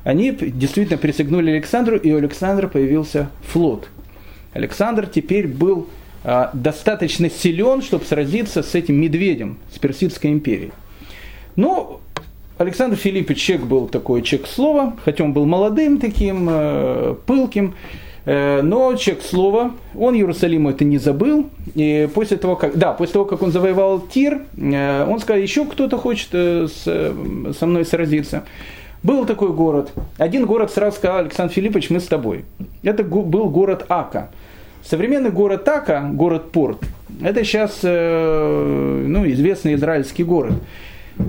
[0.03, 3.89] они действительно присягнули Александру, и у Александра появился флот.
[4.59, 5.87] Александр теперь был
[6.23, 10.73] а, достаточно силен, чтобы сразиться с этим медведем, с Персидской империей.
[11.55, 12.01] Но
[12.57, 17.73] Александр Филиппович человек был такой человек слова, хотя он был молодым таким, э, пылким,
[18.25, 23.13] э, но человек слова, он Иерусалиму это не забыл, и после того, как, да, после
[23.13, 28.43] того, как он завоевал Тир, э, он сказал, еще кто-то хочет со мной сразиться.
[29.03, 29.93] Был такой город.
[30.17, 32.43] Один город сразу сказал, Александр Филиппович, мы с тобой.
[32.83, 34.31] Это был город Ака.
[34.83, 36.79] Современный город Ака, город Порт,
[37.21, 40.53] это сейчас э, ну, известный израильский город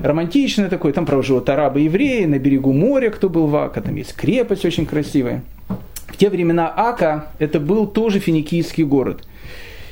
[0.03, 3.81] романтичный такой, там, правда, живут арабы и евреи, на берегу моря, кто был в Ака,
[3.81, 5.43] там есть крепость очень красивая.
[6.07, 9.25] В те времена Ака это был тоже финикийский город.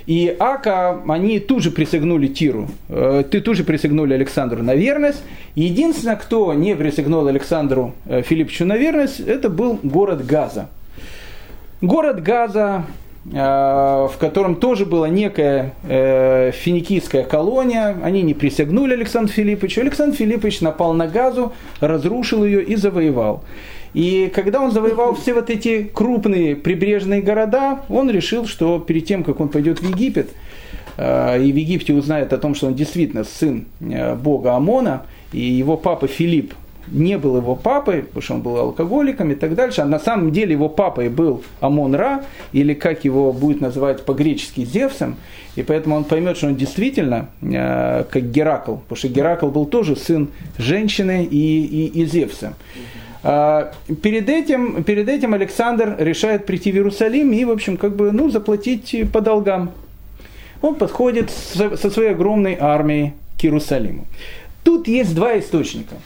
[0.07, 5.23] И Ака, они тут же присягнули Тиру, э, ты тут же присягнули Александру на верность.
[5.55, 10.71] Единственное, кто не присягнул Александру э, Филипповичу на верность, это был город Газа.
[11.83, 12.87] Город Газа
[13.31, 17.97] в котором тоже была некая э, финикийская колония.
[18.03, 19.83] Они не присягнули Александру Филипповичу.
[19.83, 23.45] Александр Филиппович напал на Газу, разрушил ее и завоевал.
[23.93, 29.25] И когда он завоевал все вот эти крупные прибрежные города, он решил, что перед тем,
[29.25, 30.31] как он пойдет в Египет,
[30.97, 35.77] э, и в Египте узнает о том, что он действительно сын бога Амона, и его
[35.77, 36.55] папа Филипп
[36.93, 40.33] не был его папой, потому что он был алкоголиком и так дальше, а на самом
[40.33, 45.17] деле его папой был Амон-Ра, или как его будет называть по-гречески Зевсом,
[45.57, 49.97] и поэтому он поймет, что он действительно э, как Геракл, потому что Геракл был тоже
[49.97, 52.55] сын женщины и, и, и Зевса.
[53.23, 53.73] А,
[54.03, 58.31] перед этим, перед этим Александр решает прийти в Иерусалим и, в общем, как бы, ну,
[58.31, 59.73] заплатить по долгам.
[60.63, 64.07] Он подходит со своей огромной армией к Иерусалиму.
[64.65, 65.95] Тут есть два источника–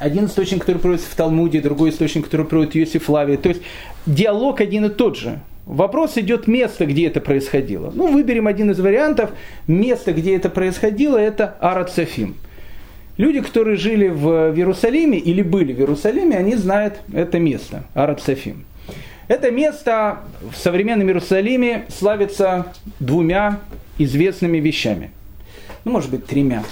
[0.00, 3.36] один источник, который приводится в Талмуде, другой источник, который приводит Йосиф Лави.
[3.36, 3.62] То есть
[4.06, 5.40] диалог один и тот же.
[5.66, 7.92] Вопрос идет место, где это происходило.
[7.94, 9.30] Ну, выберем один из вариантов.
[9.68, 12.34] Место, где это происходило, это Арат Софим.
[13.18, 18.64] Люди, которые жили в Иерусалиме или были в Иерусалиме, они знают это место, Арат Софим.
[19.28, 23.60] Это место в современном Иерусалиме славится двумя
[23.98, 25.10] известными вещами.
[25.84, 26.64] Ну, может быть, тремя.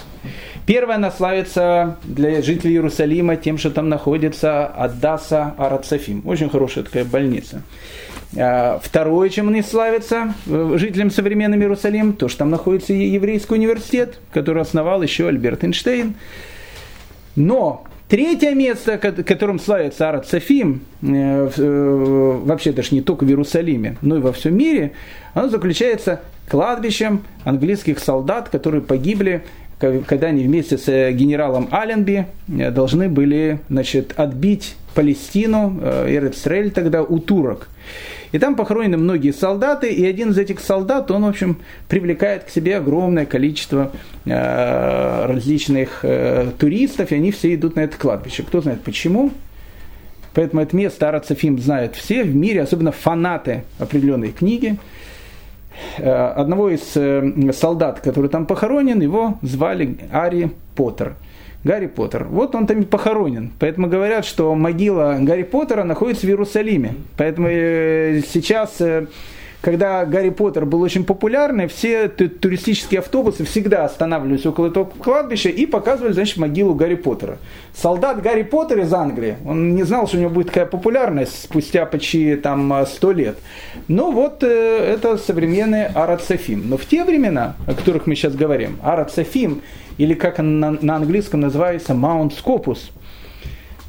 [0.69, 6.21] Первое, она славится для жителей Иерусалима тем, что там находится Аддаса Арацафим.
[6.27, 7.63] Очень хорошая такая больница.
[8.37, 14.19] А, второе, чем они славятся э, жителям современного Иерусалима, то, что там находится еврейский университет,
[14.31, 16.13] который основал еще Альберт Эйнштейн.
[17.35, 23.97] Но Третье место, которым славится Арат Софим, э, э, вообще даже не только в Иерусалиме,
[24.01, 24.93] но и во всем мире,
[25.33, 29.43] оно заключается кладбищем английских солдат, которые погибли,
[29.79, 37.19] когда они вместе с э, генералом Алленби должны были значит, отбить Палестину, Эрцрель тогда у
[37.19, 37.69] турок.
[38.31, 42.49] И там похоронены многие солдаты, и один из этих солдат, он, в общем, привлекает к
[42.49, 43.91] себе огромное количество
[44.25, 48.43] э, различных э, туристов, и они все идут на это кладбище.
[48.43, 49.31] Кто знает почему?
[50.35, 54.77] Поэтому это место Арацефим знают все в мире, особенно фанаты определенной книги.
[55.97, 61.15] Э, одного из э, солдат, который там похоронен, его звали Ари Поттер–
[61.63, 62.25] Гарри Поттер.
[62.25, 63.51] Вот он там и похоронен.
[63.59, 66.95] Поэтому говорят, что могила Гарри Поттера находится в Иерусалиме.
[67.17, 68.81] Поэтому э, сейчас,
[69.61, 75.65] когда Гарри Поттер был очень популярный, все туристические автобусы всегда останавливались около этого кладбища и
[75.65, 77.37] показывали, значит, могилу Гарри Поттера.
[77.73, 81.85] Солдат Гарри Поттер из Англии, он не знал, что у него будет такая популярность спустя
[81.85, 83.37] почти там сто лет.
[83.87, 86.69] Но вот э, это современный Арат Софим.
[86.69, 89.61] Но в те времена, о которых мы сейчас говорим, Арат Софим–
[89.99, 92.91] или как на, на английском называется, Маунт Скопус,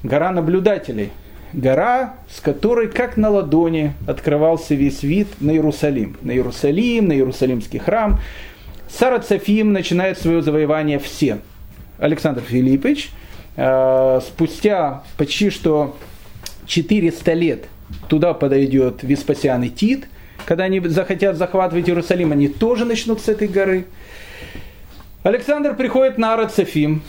[0.03, 1.13] гора наблюдателей,
[1.53, 7.79] гора, с которой как на ладони открывался весь вид на Иерусалим, на Иерусалим, на Иерусалимский
[7.79, 8.21] храм.
[8.89, 11.39] Сарацафим начинает свое завоевание все.
[11.99, 13.11] Александр Филиппович
[13.57, 15.97] э, спустя почти что
[16.67, 17.65] 400 лет
[18.09, 20.07] туда подойдет Веспасиан и Тит,
[20.45, 23.87] когда они захотят захватывать Иерусалим, они тоже начнут с этой горы.
[25.23, 27.03] Александр приходит на Арацафим.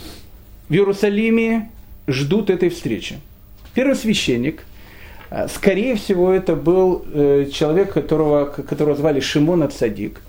[0.68, 1.70] В Иерусалиме
[2.06, 3.16] ждут этой встречи.
[3.74, 4.64] Первый священник,
[5.30, 10.20] э, скорее всего, это был э, человек, которого, которого звали Шимон Ацадик.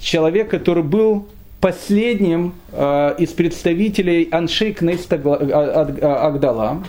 [0.00, 1.26] Человек, который был
[1.60, 6.84] последним э, из представителей Аншей Кнеста Агдала,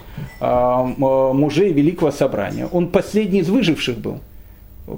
[0.98, 2.68] мужей Великого Собрания.
[2.68, 4.20] Он последний из выживших был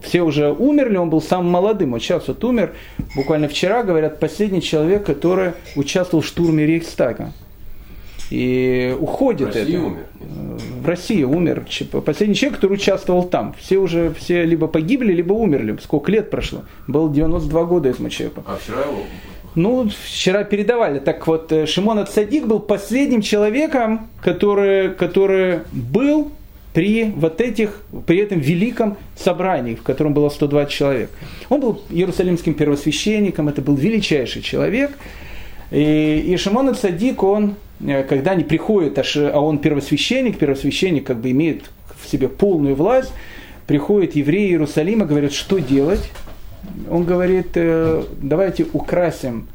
[0.03, 2.73] все уже умерли, он был самым молодым, вот сейчас вот умер,
[3.15, 7.33] буквально вчера, говорят, последний человек, который участвовал в штурме Рейхстага.
[8.31, 9.85] И уходит в России это.
[9.85, 10.05] умер?
[10.81, 11.65] В России умер.
[12.05, 13.53] Последний человек, который участвовал там.
[13.59, 15.77] Все уже все либо погибли, либо умерли.
[15.83, 16.61] Сколько лет прошло?
[16.87, 18.43] Было 92 года этому человеку.
[18.47, 19.03] А вчера его
[19.53, 20.99] ну, вчера передавали.
[20.99, 26.31] Так вот, э, Шимон Ацадик был последним человеком, который, который был
[26.73, 31.09] при вот этих, при этом великом собрании, в котором было 120 человек.
[31.49, 34.91] Он был иерусалимским первосвященником, это был величайший человек.
[35.69, 37.55] И, и Шимон Цадик, он,
[38.07, 41.69] когда они приходят, а он первосвященник, первосвященник как бы имеет
[42.01, 43.11] в себе полную власть,
[43.67, 46.11] приходят евреи Иерусалима, говорят, что делать?
[46.89, 49.47] Он говорит, «Э, давайте украсим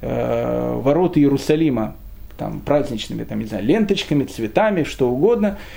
[0.00, 1.96] э, ворота Иерусалима
[2.38, 5.58] там, праздничными, там, не знаю, ленточками, цветами, что угодно–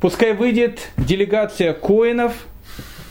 [0.00, 2.46] Пускай выйдет делегация коинов,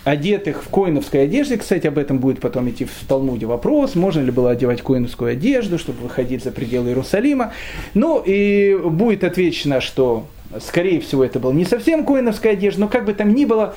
[0.05, 1.57] одетых в коиновской одежде.
[1.57, 5.77] Кстати, об этом будет потом идти в Талмуде вопрос, можно ли было одевать коиновскую одежду,
[5.77, 7.51] чтобы выходить за пределы Иерусалима.
[7.95, 10.27] Ну и будет отвечено, что,
[10.61, 13.75] скорее всего, это была не совсем коиновская одежда, но как бы там ни было,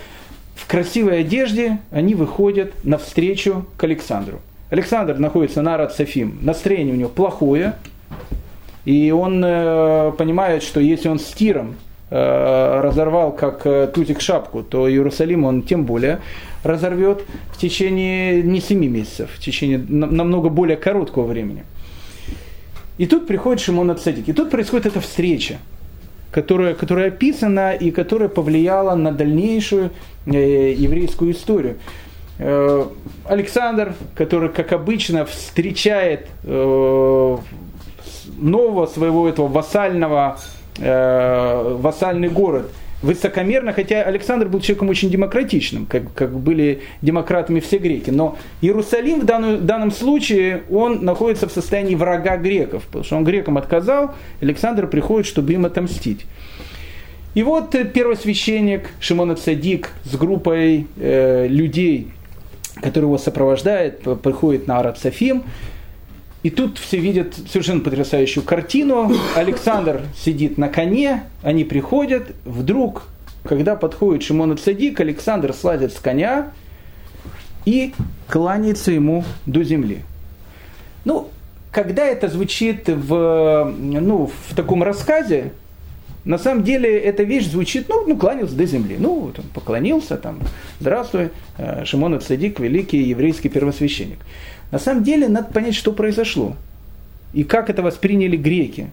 [0.54, 4.40] в красивой одежде они выходят навстречу к Александру.
[4.70, 7.74] Александр находится на Арат Софим, настроение у него плохое,
[8.84, 11.76] и он э, понимает, что если он с Тиром
[12.10, 16.20] разорвал как э, тузик шапку, то Иерусалим он тем более
[16.64, 21.64] разорвет в течение не семи месяцев, в течение намного более короткого времени.
[22.96, 24.26] И тут приходит Шимон Ацадик.
[24.28, 25.58] И тут происходит эта встреча,
[26.30, 29.90] которая, которая описана и которая повлияла на дальнейшую
[30.26, 31.76] э, еврейскую историю.
[33.24, 37.42] Александр, который, как обычно, встречает нового
[38.86, 40.38] своего этого вассального
[40.78, 42.70] э, вассальный город
[43.02, 48.10] высокомерно, хотя Александр был человеком очень демократичным, как, как были демократами все греки.
[48.10, 53.16] Но Иерусалим в, данную, в данном случае, он находится в состоянии врага греков, потому что
[53.16, 56.26] он грекам отказал, Александр приходит, чтобы им отомстить.
[57.34, 62.08] И вот первосвященник Шимон Цадик с группой э, людей,
[62.82, 65.44] которые его сопровождают, приходит на Арат Софим,
[66.42, 69.12] и тут все видят совершенно потрясающую картину.
[69.34, 73.08] Александр сидит на коне, они приходят, вдруг,
[73.44, 76.52] когда подходит Шимон Цадик, Александр слазит с коня
[77.64, 77.92] и
[78.28, 80.02] кланяется ему до земли.
[81.04, 81.28] Ну,
[81.72, 85.52] когда это звучит в, ну, в таком рассказе,
[86.24, 88.96] на самом деле эта вещь звучит, ну, ну кланялся до земли.
[88.98, 90.38] Ну, вот он поклонился, там,
[90.78, 94.18] здравствуй, э, Шимон Цадик, великий еврейский первосвященник.
[94.70, 96.56] На самом деле надо понять, что произошло
[97.32, 98.90] и как это восприняли греки.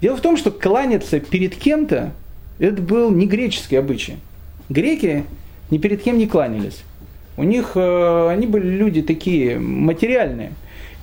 [0.00, 2.12] Дело в том, что кланяться перед кем-то,
[2.58, 4.16] это был не греческий обычай.
[4.68, 5.24] Греки
[5.70, 6.82] ни перед кем не кланялись.
[7.36, 10.52] У них, э, они были люди такие материальные.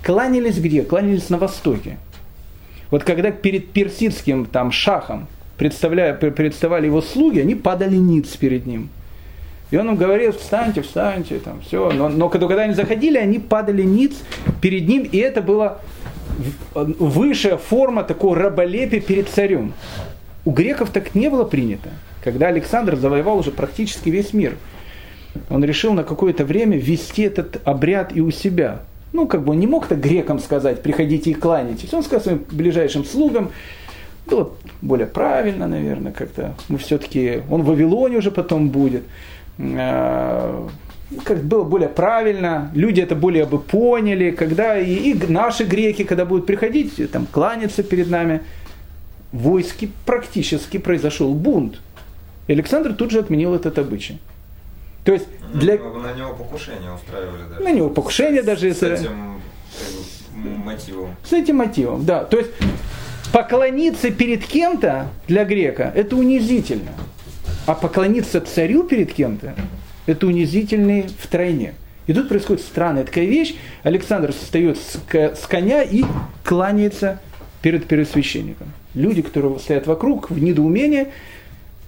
[0.04, 0.82] Кланялись где?
[0.82, 1.98] Кланялись на Востоке.
[2.90, 8.90] Вот когда перед персидским там шахом представляя, представали его слуги, они падали ниц перед ним.
[9.74, 11.90] И он им говорил, встаньте, встаньте, там, все.
[11.90, 14.14] Но, но когда, они заходили, они падали ниц
[14.62, 15.80] перед ним, и это была
[16.76, 19.74] высшая форма такого раболепия перед царем.
[20.46, 21.90] У греков так не было принято.
[22.24, 24.58] Когда Александр завоевал уже практически весь мир,
[25.50, 28.82] он решил на какое-то время ввести этот обряд и у себя.
[29.12, 31.92] Ну, как бы он не мог так грекам сказать, приходите и кланяйтесь.
[31.96, 33.50] Он сказал своим ближайшим слугам,
[34.28, 34.52] было
[34.84, 36.54] более правильно, наверное, как-то.
[36.70, 39.02] Мы все-таки, он в Вавилоне уже потом будет.
[39.60, 40.68] А,
[41.24, 46.26] как было более правильно, люди это более бы поняли, когда и, и наши греки, когда
[46.26, 48.42] будут приходить, там, кланяться перед нами,
[49.32, 51.82] в войске практически произошел бунт.
[52.48, 54.20] И Александр тут же отменил этот обычай.
[55.04, 55.78] То есть для...
[55.78, 57.64] На него покушение устраивали даже.
[57.64, 58.74] На него покушение даже.
[58.74, 59.42] С этим
[60.34, 61.16] мотивом.
[61.24, 62.24] С этим мотивом, да.
[62.24, 62.52] То есть
[63.32, 66.92] поклониться перед кем-то для грека– это унизительно.
[67.66, 69.56] А поклониться царю перед кем-то–
[70.06, 71.76] это унизительный втройне.
[72.08, 73.56] И тут происходит странная такая вещь.
[73.84, 76.04] Александр встает с коня и
[76.44, 77.22] кланяется
[77.62, 78.68] перед первосвященником.
[78.94, 81.08] Люди, которые стоят вокруг, в недоумении,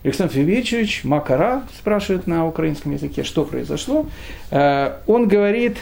[0.03, 4.05] Александр Федорович Макара спрашивает на украинском языке, что произошло.
[4.51, 5.77] Э, он говорит,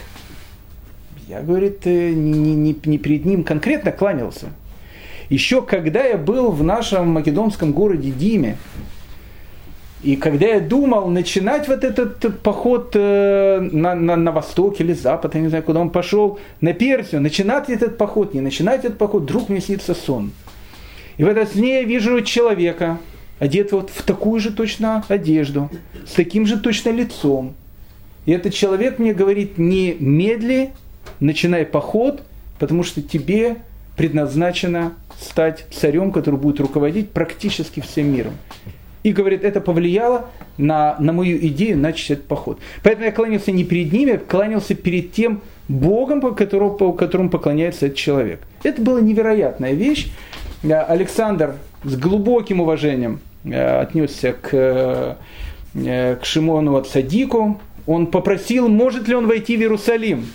[1.28, 4.48] я, говорит, э, не, не, не перед ним конкретно кланялся,
[5.28, 8.56] еще когда я был в нашем македонском городе Диме,
[10.04, 15.34] и когда я думал начинать вот этот поход э, на, на, на восток или запад,
[15.34, 19.22] я не знаю, куда он пошел, на Персию, начинать этот поход, не начинать этот поход,
[19.22, 20.32] вдруг мне снится сон.
[21.16, 22.98] И в этот сне я вижу человека,
[23.38, 25.70] одет вот в такую же точно одежду,
[26.06, 27.54] с таким же точно лицом.
[28.26, 30.72] И этот человек мне говорит, не медли,
[31.18, 32.22] начинай поход,
[32.58, 33.56] потому что тебе
[33.96, 38.34] предназначено стать царем, который будет руководить практически всем миром.
[39.04, 42.58] И говорит, это повлияло на, на мою идею начать этот поход.
[42.82, 47.30] Поэтому я кланялся не перед ними, я кланялся перед тем Богом, по которому, по которому
[47.30, 48.40] поклоняется этот человек.
[48.62, 50.08] Это была невероятная вещь.
[50.62, 57.60] Э, Александр с глубоким уважением э, отнесся к, э, к Шимону от Садику.
[57.86, 60.26] Он попросил, может ли он войти в Иерусалим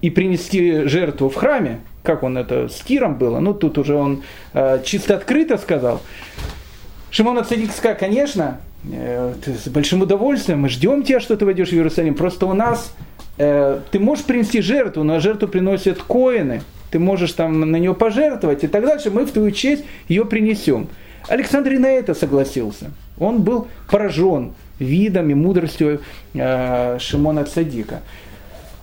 [0.00, 4.22] и принести жертву в храме как он это с Киром было, ну тут уже он
[4.54, 6.00] э, чисто открыто сказал.
[7.16, 8.60] Шимон Ацадик сказал, конечно,
[8.92, 12.92] э, с большим удовольствием, мы ждем тебя, что ты войдешь в Иерусалим, просто у нас
[13.38, 18.64] э, ты можешь принести жертву, но жертву приносят коины, ты можешь там на нее пожертвовать
[18.64, 20.88] и так дальше, мы в твою честь ее принесем.
[21.26, 22.90] Александр и на это согласился.
[23.18, 26.02] Он был поражен видом и мудростью
[26.34, 28.02] э, Шимона Цадика.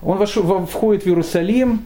[0.01, 1.85] Он вошел, входит в Иерусалим,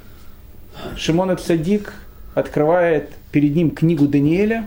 [0.95, 1.93] Шимон Садик
[2.35, 4.65] открывает перед ним книгу Даниэля,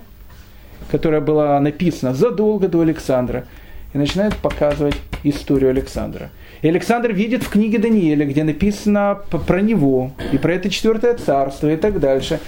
[0.91, 3.47] которая была написана задолго до Александра,
[3.93, 6.31] и начинает показывать историю Александра.
[6.63, 11.71] И Александр видит в книге Даниэля, где написано про него, и про это четвертое царство,
[11.73, 12.41] и так дальше.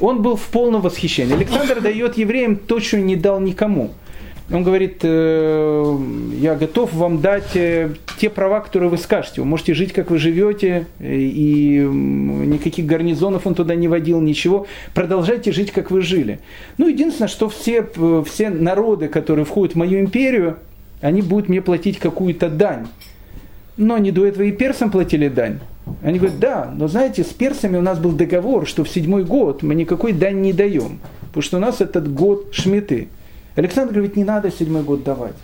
[0.00, 1.34] Он был в полном восхищении.
[1.34, 3.90] Александр дает евреям то, что не дал никому–
[4.50, 5.98] он говорит, э,
[6.40, 9.42] я готов вам дать э, те права, которые вы скажете.
[9.42, 14.66] Вы можете жить, как вы живете, и никаких гарнизонов он туда не водил, ничего.
[14.94, 16.40] Продолжайте жить, как вы жили.
[16.78, 17.86] Ну, единственное, что все,
[18.26, 20.56] все народы, которые входят в мою империю,
[21.02, 22.88] они будут мне платить какую-то дань.
[23.76, 25.60] Но они до этого и персам платили дань.
[26.02, 29.62] Они говорят, да, но знаете, с персами у нас был договор, что в седьмой год
[29.62, 33.08] мы никакой дань не даем, потому что у нас этот год шмиты.
[33.58, 35.34] Александр говорит, не надо седьмой год давать.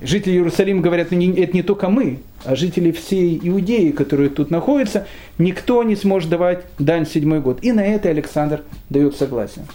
[0.00, 5.82] Жители Иерусалима говорят, это не только мы, а жители всей Иудеи, которые тут находятся, никто
[5.82, 7.58] не сможет давать дань седьмой год.
[7.60, 9.66] И на это Александр дает согласие.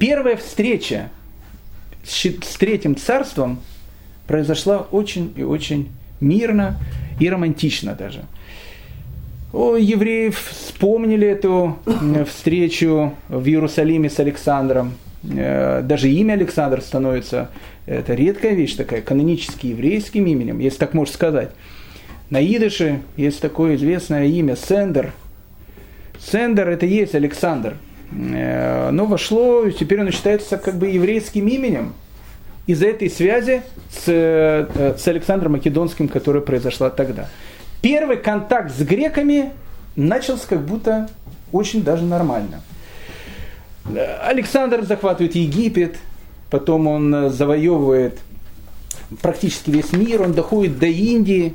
[0.00, 1.10] Первая встреча
[2.02, 3.60] с Третьим Царством
[4.26, 5.90] произошла очень и очень
[6.20, 6.80] мирно
[7.20, 8.24] и романтично даже.
[9.52, 11.78] О, евреев вспомнили эту
[12.28, 14.94] встречу в Иерусалиме с Александром.
[15.30, 17.50] Э, даже имя Александр становится,
[17.86, 21.50] это редкая вещь такая, канонически еврейским именем, если так можно сказать.
[22.30, 25.12] На идыше есть такое известное имя Сендер.
[26.18, 27.76] Сендер это и есть Александр.
[28.12, 31.94] Э, но вошло, теперь оно считается как бы еврейским именем
[32.66, 37.28] из-за этой связи с, э, с Александром Македонским, которая произошла тогда.
[37.82, 39.50] Первый контакт с греками
[39.96, 41.08] начался как будто
[41.52, 42.60] очень даже нормально–
[44.22, 45.96] Александр захватывает Египет,
[46.50, 48.18] потом он завоевывает
[49.20, 51.54] практически весь мир, он доходит до Индии,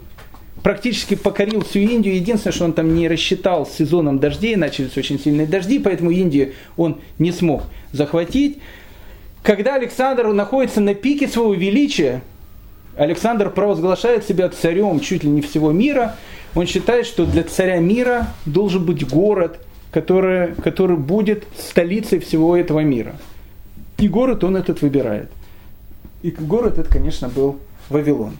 [0.61, 2.15] практически покорил всю Индию.
[2.15, 6.53] Единственное, что он там не рассчитал с сезоном дождей, начались очень сильные дожди, поэтому Индию
[6.77, 8.59] он не смог захватить.
[9.41, 12.21] Когда Александр находится на пике своего величия,
[12.97, 16.17] Александр провозглашает себя царем чуть ли не всего мира.
[16.55, 19.59] Он считает, что для царя мира должен быть город,
[19.91, 23.15] который, который будет столицей всего этого мира.
[23.97, 25.29] И город он этот выбирает.
[26.21, 27.57] И город это, конечно, был
[27.89, 28.33] Вавилон.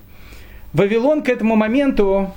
[0.74, 2.32] Вавилон к этому моменту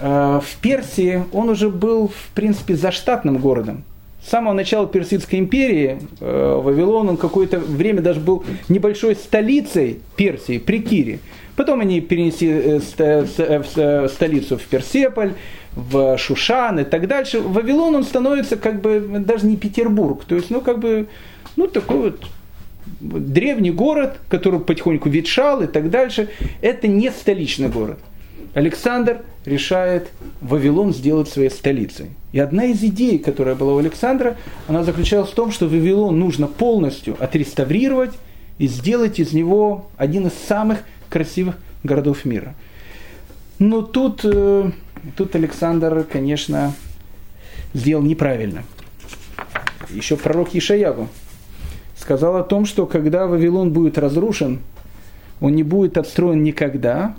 [0.00, 3.84] э, в Персии, он уже был, в принципе, заштатным городом.
[4.24, 10.58] С самого начала Персидской империи э, Вавилон, он какое-то время даже был небольшой столицей Персии,
[10.58, 11.18] при Кире.
[11.56, 15.34] Потом они перенесли э, э, э, столицу в Персеполь,
[15.78, 17.40] в Шушан и так дальше.
[17.40, 20.24] Вавилон, он становится как бы даже не Петербург.
[20.24, 21.06] То есть, ну, как бы,
[21.56, 22.24] ну, такой вот
[23.00, 26.30] древний город, который потихоньку ветшал и так дальше,
[26.62, 27.98] это не столичный город.
[28.54, 30.08] Александр решает
[30.40, 32.06] Вавилон сделать своей столицей.
[32.32, 36.48] И одна из идей, которая была у Александра, она заключалась в том, что Вавилон нужно
[36.48, 38.14] полностью отреставрировать
[38.58, 42.54] и сделать из него один из самых красивых городов мира.
[43.58, 44.70] Но тут, э,
[45.16, 46.72] Тут Александр, конечно,
[47.74, 48.64] сделал неправильно.
[49.90, 51.08] Еще пророк Ишаягу
[51.96, 54.60] сказал о том, что когда Вавилон будет разрушен,
[55.40, 57.14] он не будет отстроен никогда.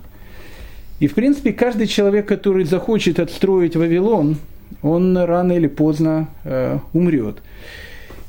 [1.00, 4.38] И, в принципе, каждый человек, который захочет отстроить Вавилон,
[4.82, 7.38] он рано или поздно э, умрет.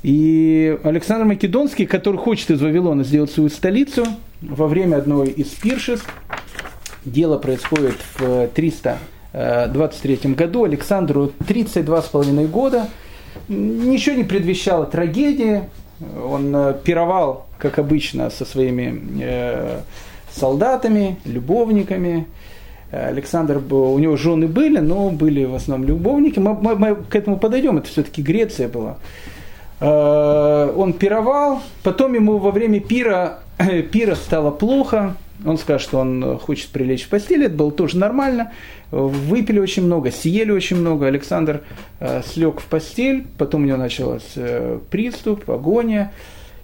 [0.03, 4.07] И Александр Македонский, который хочет из Вавилона сделать свою столицу,
[4.41, 6.09] во время одной из пиршеств,
[7.05, 8.99] дело происходит в 300
[9.33, 12.89] 23 году, Александру 32,5 года.
[13.49, 15.63] Ничего не предвещало трагедии.
[16.25, 19.81] Он э, пировал, как обычно, со своими э,
[20.33, 22.27] солдатами, любовниками.
[22.91, 26.41] Александр, был, у него жены были, но были в основном любовники.
[26.41, 28.97] Мы, мы, мы к этому подойдем, это все-таки Греция была.
[29.81, 33.41] Э, он пировал, потом ему во время пира,
[33.93, 38.53] пира стало плохо, он скажет, что он хочет прилечь в постель, это было тоже нормально.
[38.91, 41.07] Выпили очень много, съели очень много.
[41.07, 41.63] Александр
[42.01, 46.13] э, слег в постель, потом у него начался э, приступ, агония.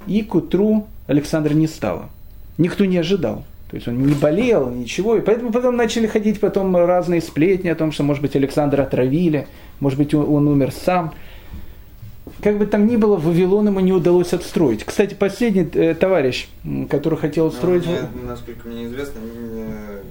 [0.06, 2.10] И к утру Александра не стало.
[2.58, 3.44] Никто не ожидал.
[3.70, 5.16] То есть он не болел, ничего.
[5.16, 9.48] И поэтому потом начали ходить потом разные сплетни о том, что, может быть, Александра отравили,
[9.80, 11.14] может быть, он умер сам
[12.42, 14.84] как бы там ни было, Вавилон ему не удалось отстроить.
[14.84, 16.48] Кстати, последний э, товарищ,
[16.90, 17.86] который хотел отстроить...
[17.86, 19.64] Ну, мне, насколько мне известно, не,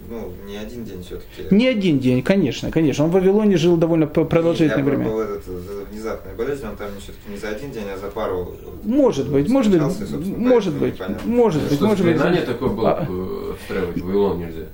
[0.09, 1.53] ну, не один день все-таки.
[1.53, 3.05] Не один день, конечно, конечно.
[3.05, 5.05] Он в Вавилоне жил довольно продолжительное я время.
[5.05, 8.55] Был этот, э, внезапная болезнь, он там все-таки не за один день, а за пару...
[8.83, 12.17] Может быть, может быть, может быть, может быть, может быть.
[12.17, 13.53] Что, такое было, а...
[13.53, 14.65] отстраивать Вавилон нельзя?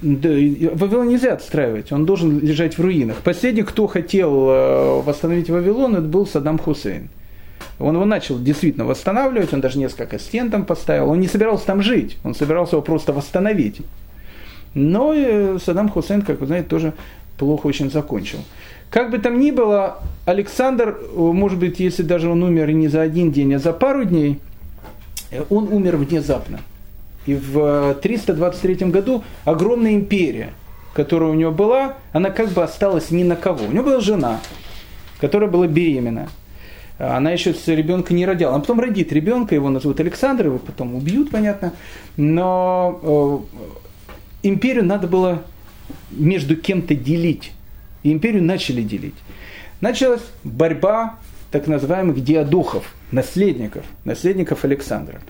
[0.00, 3.16] Вавилон нельзя отстраивать, он должен лежать в руинах.
[3.18, 7.08] Последний, кто хотел э, восстановить Вавилон, это был Саддам Хусейн.
[7.80, 11.10] Он его начал действительно восстанавливать, он даже несколько стен там поставил.
[11.10, 13.82] Он не собирался там жить, он собирался его просто восстановить.
[14.74, 16.92] Но э, Саддам Хусейн, как вы знаете, тоже
[17.36, 18.38] плохо очень закончил.
[18.90, 23.02] Как бы там ни было, Александр, э, может быть, если даже он умер не за
[23.02, 24.38] один день, а за пару дней,
[25.50, 26.60] он умер внезапно.
[27.28, 30.54] И в 323 году огромная империя,
[30.94, 33.66] которая у него была, она как бы осталась ни на кого.
[33.66, 34.40] У него была жена,
[35.20, 36.30] которая была беременна.
[36.98, 38.52] Она еще с ребенка не родила.
[38.52, 41.74] Она потом родит ребенка, его назовут Александр, его потом убьют, понятно.
[42.16, 45.42] Но э, империю надо было
[46.10, 47.52] между кем-то делить.
[48.04, 49.16] И империю начали делить.
[49.82, 51.16] Началась борьба
[51.50, 55.20] так называемых диадухов, наследников, наследников Александра.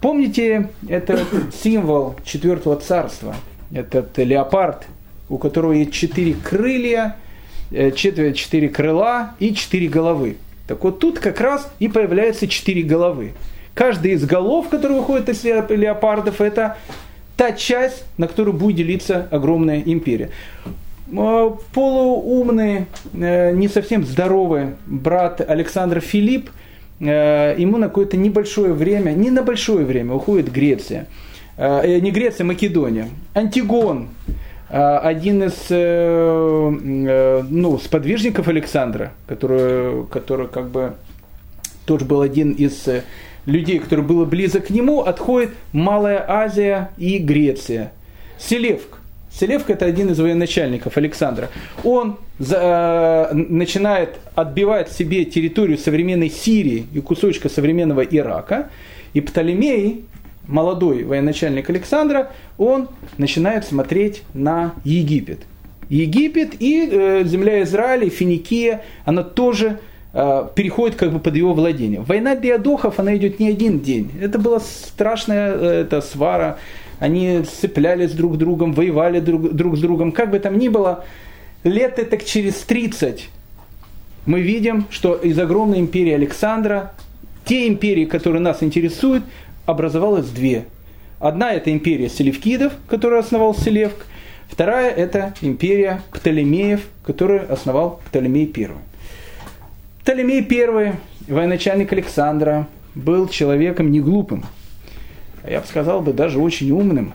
[0.00, 3.34] Помните, это символ четвертого царства,
[3.72, 4.86] этот леопард,
[5.28, 7.16] у которого есть четыре крылья,
[7.72, 10.36] э, четыре, четыре крыла и четыре головы.
[10.68, 13.32] Так вот тут как раз и появляются четыре головы.
[13.74, 16.76] Каждая из голов, которые выходят из леопардов, это
[17.36, 20.30] та часть, на которую будет делиться огромная империя.
[21.10, 26.50] Э, полуумный, э, не совсем здоровый брат Александр Филипп–
[27.00, 31.06] ему на какое-то небольшое время, не на большое время уходит Греция.
[31.56, 33.08] Э, э, не Греция, Македония.
[33.34, 34.08] Антигон,
[34.68, 40.94] один из ну, сподвижников Александра, который, который как бы
[41.86, 42.86] тоже был один из
[43.46, 47.92] людей, который был близок к нему, отходит Малая Азия и Греция.
[48.38, 48.97] Селевк.
[49.38, 51.48] Селевк это один из военачальников Александра.
[51.84, 58.70] Он за, э, начинает отбивать себе территорию современной Сирии и кусочка современного Ирака.
[59.14, 60.04] И Птолемей,
[60.46, 65.40] молодой военачальник Александра, он начинает смотреть на Египет.
[65.88, 69.78] Египет и э, земля Израиля, Финикия, она тоже
[70.12, 72.00] э, переходит как бы под его владение.
[72.00, 74.10] Война диадохов, она идет не один день.
[74.20, 76.58] Это была страшная э, это свара.
[76.98, 80.12] Они сцеплялись друг с другом, воевали друг, друг с другом.
[80.12, 81.04] Как бы там ни было,
[81.64, 83.28] лет так через 30
[84.26, 86.92] мы видим, что из огромной империи Александра,
[87.44, 89.24] те империи, которые нас интересуют,
[89.64, 90.66] образовалось две.
[91.18, 94.04] Одна это империя Селевкидов, которую основал Селевк,
[94.48, 98.70] Вторая– это империя Птолемеев, которую основал Птолемей I.
[100.00, 100.94] Птолемей I,
[101.28, 104.44] военачальник Александра, был человеком не глупым,
[105.48, 107.14] я бы сказал бы даже очень умным.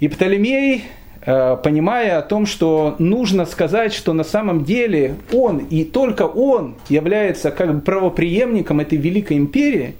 [0.00, 0.84] И Птолемей,
[1.24, 6.76] э, понимая о том, что нужно сказать, что на самом деле он и только он
[6.88, 9.94] является как бы правоприемником этой великой империи,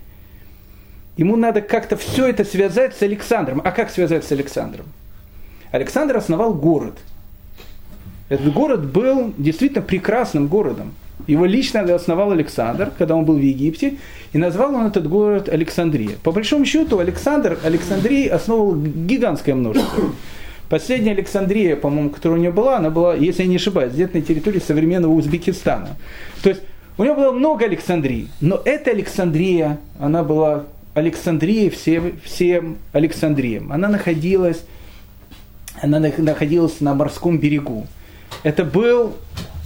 [1.17, 3.61] ему надо как-то все это связать с Александром.
[3.65, 4.87] А как связать с Александром?
[5.71, 6.95] Александр основал город.
[8.29, 10.95] Этот город был действительно прекрасным городом.
[11.27, 13.95] Его лично основал Александр, когда он был в Египте,
[14.33, 16.17] и назвал он этот город Александрия.
[16.23, 20.13] По большому счету, Александр Александрии основал гигантское множество.
[20.69, 24.23] Последняя Александрия, по-моему, которая у него была, она была, если я не ошибаюсь, где-то на
[24.23, 25.91] территории современного Узбекистана.
[26.43, 26.63] То есть
[26.99, 33.73] у него было много Александрий, но эта Александрия, она была Александрия всем, всем Александриям.
[33.73, 34.65] Она находилась
[35.83, 37.87] она находилась на морском берегу.
[38.43, 39.15] Это был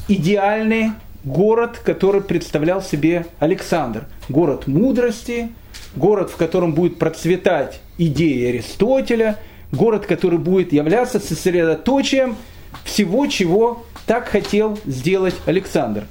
[0.09, 0.92] идеальный
[1.28, 4.06] город, который представлял себе Александр.
[4.28, 5.50] Город мудрости,
[5.94, 9.38] город, в котором будет процветать идеи Аристотеля,
[9.70, 12.36] город, который будет являться сосредоточием
[12.84, 16.04] всего, чего так хотел сделать Александр.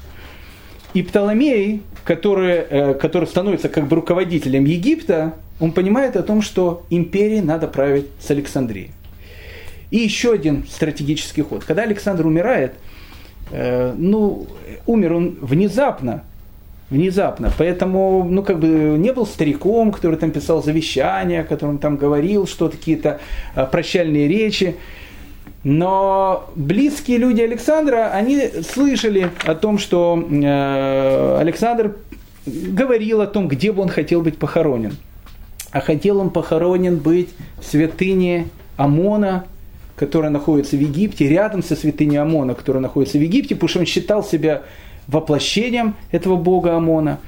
[0.93, 6.85] И Птоломей, который, э, который становится как бы руководителем Египта, он понимает о том, что
[6.89, 8.91] империи надо править с Александрией.
[9.89, 11.63] И еще один стратегический ход.
[11.63, 12.73] Когда Александр умирает,
[13.51, 14.47] э, ну,
[14.85, 16.23] умер он внезапно,
[16.89, 22.47] внезапно, поэтому, ну, как бы не был стариком, который там писал завещания, которым там говорил
[22.47, 23.19] что-то, какие-то
[23.55, 24.75] э, прощальные речи.
[25.63, 28.41] Но близкие люди Александра, они
[28.71, 31.97] слышали о том, что э, Александр
[32.45, 34.95] говорил о том, где бы он хотел быть похоронен.
[35.71, 37.29] А хотел он похоронен быть
[37.59, 39.45] в святыне Амона,
[39.97, 43.85] которая находится в Египте, рядом со святыней Амона, которая находится в Египте, потому что он
[43.85, 44.61] считал себя
[45.07, 47.19] воплощением этого бога Амона.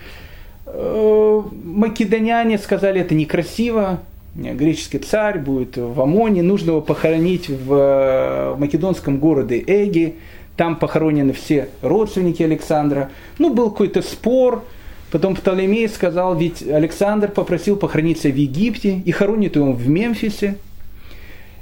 [0.68, 4.00] Э, македоняне сказали, это некрасиво,
[4.36, 10.16] греческий царь будет в Амоне, нужно его похоронить в э, македонском городе Эги,
[10.56, 13.10] там похоронены все родственники Александра.
[13.40, 14.64] Ну, был какой-то спор,
[15.10, 20.58] потом Птолемей сказал, ведь Александр попросил похорониться в Египте, и хоронит его в Мемфисе.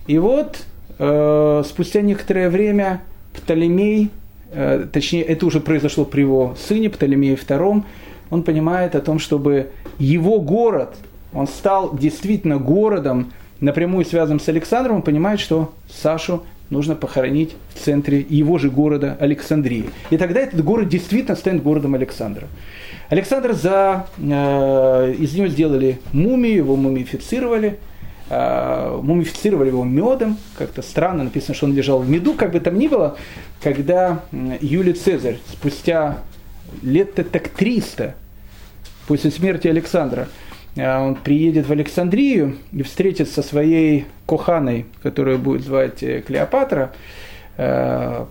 [0.07, 0.65] И вот
[0.97, 3.01] спустя некоторое время
[3.33, 4.09] Птолемей,
[4.51, 7.83] э, точнее, это уже произошло при его сыне Птолемее II,
[8.29, 9.69] он понимает о том, чтобы
[9.99, 10.95] его город,
[11.33, 17.79] он стал действительно городом, напрямую связанным с Александром, он понимает, что Сашу нужно похоронить в
[17.79, 19.85] центре его же города Александрии.
[20.09, 22.47] И тогда этот город действительно станет городом Александра.
[23.09, 27.77] Александр за, э, из него сделали мумию, его мумифицировали–
[28.29, 32.77] э, мумифицировали его медом, как-то странно написано, что он лежал в меду, как бы там
[32.77, 33.17] ни было,
[33.61, 34.21] когда
[34.61, 36.19] Юлий Цезарь спустя
[36.81, 38.15] лет-то так 300
[39.07, 40.27] после смерти Александра,
[40.75, 46.91] э, он приедет в Александрию и встретится со своей коханой, которую будет звать э, Клеопатра,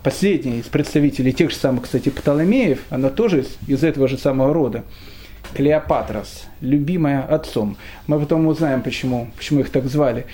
[0.04, 4.84] последняя из представителей тех же самых, кстати, Птоломеев, она тоже из этого же самого рода.
[5.56, 7.78] Клеопатрос, любимая отцом.
[8.06, 10.26] Мы потом узнаем, почему, почему их так звали.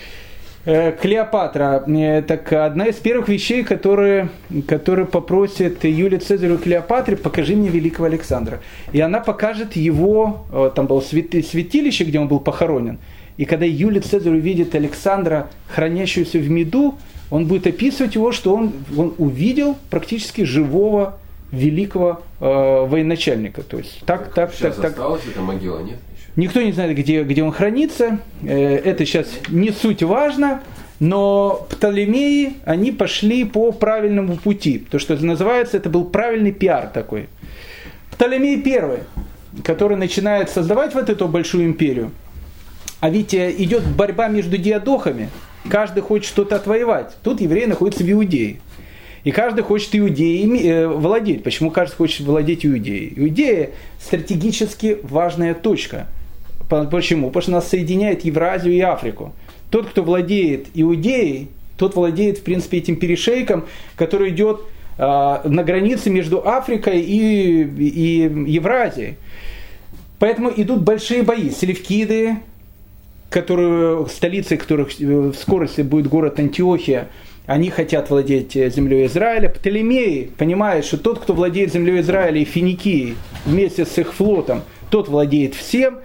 [0.64, 1.84] Э, Клеопатра–
[2.26, 4.30] так одна из первых вещей, которые,
[4.66, 8.58] которые попросит Юлия Цезарю Клеопатре, покажи мне великого Александра.
[8.90, 12.98] И она покажет его, э, там было святилище, где он был похоронен.
[13.36, 16.96] И когда Юлий Цезарь увидит Александра, хранящегося в меду,
[17.30, 21.20] он будет описывать его, что он, он увидел практически живого
[21.52, 23.62] великого э, военачальника.
[23.62, 25.32] То есть так, так, Сейчас так, осталась так.
[25.32, 25.98] эта могила, нет?
[26.16, 26.26] Еще?
[26.36, 28.18] Никто не знает, где, где он хранится.
[28.42, 30.62] Э, это сейчас не суть важно.
[30.98, 34.78] Но Птолемеи, они пошли по правильному пути.
[34.78, 37.28] То, что называется, это был правильный пиар такой.
[38.12, 39.00] Птолемей первый,
[39.64, 42.12] который начинает создавать вот эту большую империю.
[43.00, 45.28] А ведь э, идет борьба между диадохами.
[45.68, 47.14] каждый хочет что-то отвоевать.
[47.22, 48.60] Тут евреи находятся в Иудее.
[49.24, 51.44] И каждый хочет Иудеей э, владеть.
[51.44, 53.12] Почему каждый хочет владеть Иудеей?
[53.14, 53.70] Иудея
[54.00, 56.08] стратегически важная точка.
[56.68, 57.28] Почему?
[57.28, 59.32] Потому что нас соединяет Евразию и Африку.
[59.70, 63.64] Тот, кто владеет Иудеей, тот владеет, в принципе, этим перешейком,
[63.94, 64.62] который идет
[64.98, 69.16] э, на границе между Африкой и, и Евразией.
[70.18, 71.50] Поэтому идут большие бои.
[71.50, 72.36] Селевкиды,
[73.30, 77.08] которые, столицей которых в скорости будет город Антиохия,
[77.46, 79.48] они хотят владеть землей Израиля.
[79.48, 85.08] Птолемеи понимают, что тот, кто владеет землей Израиля и Финикией вместе с их флотом, тот
[85.08, 85.98] владеет всем.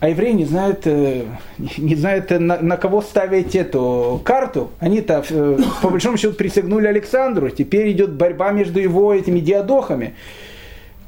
[0.00, 1.24] А евреи не знают, э,
[1.76, 4.70] не знают на, на кого ставить эту карту.
[4.78, 7.50] Они-то, э, по большому счету, присягнули Александру.
[7.50, 10.14] Теперь идет борьба между его этими диадохами.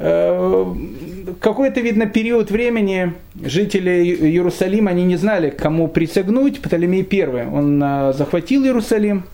[0.03, 0.75] Э,
[1.41, 6.63] какой-то, видно, период времени жители Иерусалима, они не знали, кому присягнуть.
[6.63, 9.25] Птолемей I, он э, захватил Иерусалим,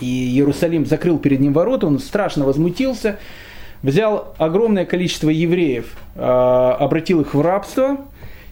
[0.00, 3.20] и Иерусалим закрыл перед ним ворота, он страшно возмутился,
[3.82, 7.98] взял огромное количество евреев, э, обратил их в рабство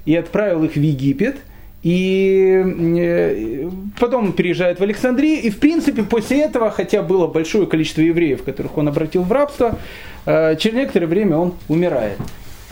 [0.05, 1.39] и отправил их в Египет–
[1.83, 3.69] и
[3.99, 8.79] потом переезжает в Александрию, и в принципе после этого, хотя было большое количество евреев, которых
[8.79, 9.79] он обратил в рабство,
[10.25, 12.19] через некоторое время он умирает.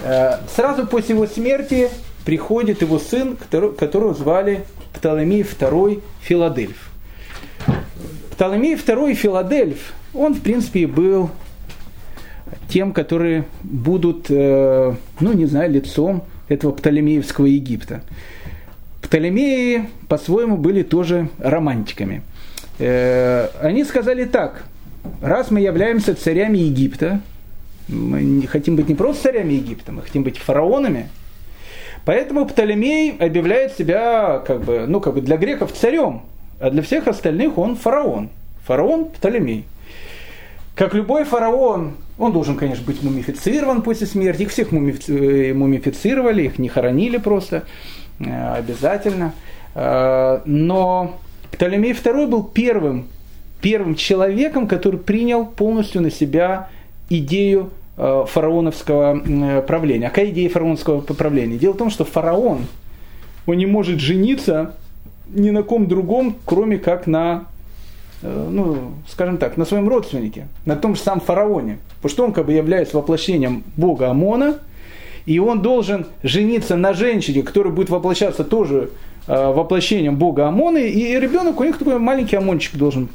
[0.02, 1.88] Э, сразу после его смерти
[2.24, 6.90] приходит его сын, которого звали Птолемей II Филадельф.
[8.30, 11.30] Птолемей II Филадельф, он в принципе был
[12.68, 18.02] тем, которые будут, э, ну не знаю, лицом этого Птолемеевского Египта.
[19.02, 22.22] Птолемеи по-своему были тоже романтиками.
[22.78, 24.64] Они сказали так,
[25.20, 27.20] раз мы являемся царями Египта,
[27.90, 31.08] мы не хотим быть не просто царями Египта, мы хотим быть фараонами.
[32.04, 36.22] Поэтому Птолемей объявляет себя, как бы, ну, как бы для греков царем,
[36.58, 38.30] а для всех остальных он фараон.
[38.64, 39.64] Фараон Птолемей.
[40.74, 44.42] Как любой фараон, он должен, конечно, быть мумифицирован после смерти.
[44.42, 47.64] Их всех э, мумифицировали, их не хоронили просто
[48.18, 49.34] э, обязательно.
[49.74, 51.18] Э, но
[51.50, 53.08] Птолемей II был первым,
[53.60, 56.70] первым человеком, который принял полностью на себя
[57.10, 57.70] идею
[58.00, 60.06] фараоновского э, правления.
[60.06, 61.58] А какая идея фараоновского правления?
[61.58, 62.66] Дело в том, что фараон,
[63.46, 64.74] он не может жениться
[65.28, 67.44] ни на ком другом, кроме как на,
[68.22, 71.78] э, ну, скажем так, на своем родственнике, на том же самом фараоне.
[71.96, 74.58] Потому что он как бы является воплощением бога Амона,
[75.26, 78.90] и он должен жениться на женщине, которая будет воплощаться тоже
[79.26, 83.08] воплощением бога Амона, и ребенок у них такой маленький Амончик должен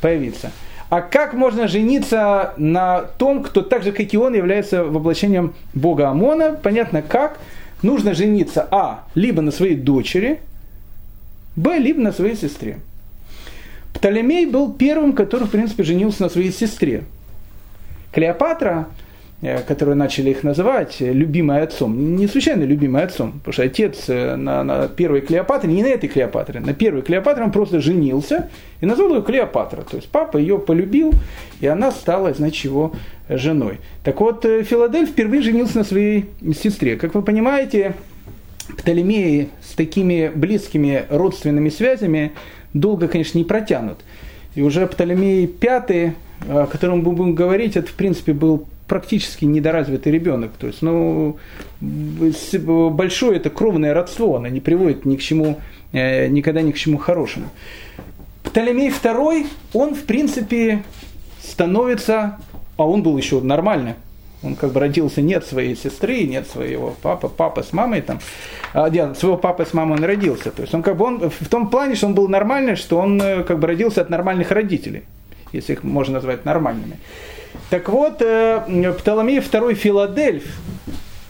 [0.00, 0.50] появиться.
[0.94, 6.08] А как можно жениться на том, кто так же, как и он, является воплощением бога
[6.08, 6.52] Амона?
[6.52, 7.40] Понятно как.
[7.82, 10.38] Нужно жениться, а, либо на своей дочери,
[11.56, 12.78] б, либо на своей сестре.
[13.92, 17.02] Птолемей был первым, который, в принципе, женился на своей сестре.
[18.12, 18.86] Клеопатра
[19.66, 22.16] которые начали их называть э, любимой отцом.
[22.16, 26.08] Не случайно любимой отцом, потому что отец э, на, на первой Клеопатре, не на этой
[26.08, 28.48] Клеопатре, на первой Клеопатре он просто женился
[28.80, 29.82] и назвал ее Клеопатра.
[29.82, 31.12] То есть папа ее полюбил,
[31.60, 32.92] и она стала, значит, его
[33.28, 33.80] женой.
[34.02, 36.26] Так вот, Филадельф впервые женился на своей
[36.58, 36.96] сестре.
[36.96, 37.94] Как вы понимаете,
[38.78, 42.32] Птолемеи с такими близкими родственными связями
[42.72, 43.98] долго, конечно, не протянут.
[44.54, 46.14] И уже Птолемей V,
[46.48, 50.52] о котором мы будем говорить, это, в принципе, был практически недоразвитый ребенок.
[50.58, 51.38] То есть, ну,
[51.80, 55.60] большое это кровное родство, оно не приводит ни к чему,
[55.92, 57.46] э, никогда ни к чему хорошему.
[58.42, 60.84] Птолемей II, он, в принципе,
[61.42, 62.38] становится,
[62.76, 63.94] а он был еще нормальный,
[64.42, 68.02] он как бы родился не от своей сестры, не от своего папы, папы с мамой
[68.02, 68.20] там,
[68.74, 70.50] а от своего папы с мамой он родился.
[70.50, 73.20] То есть он как бы он в том плане, что он был нормальный, что он
[73.20, 75.04] э, как бы родился от нормальных родителей,
[75.52, 76.98] если их можно назвать нормальными.
[77.70, 80.44] Так вот, э, Птоломей II Филадельф,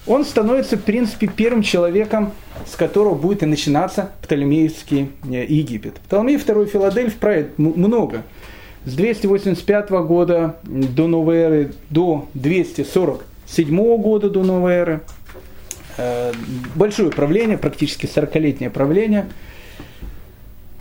[0.06, 2.32] он становится, в принципе, первым человеком,
[2.66, 5.94] с которого будет и начинаться Птолемеевский э, Египет.
[6.06, 8.22] Птоломей II Филадельф правит много.
[8.84, 15.00] С 285 года до новой эры до 247 года до новой эры.
[16.74, 19.26] Большое правление, практически 40-летнее правление–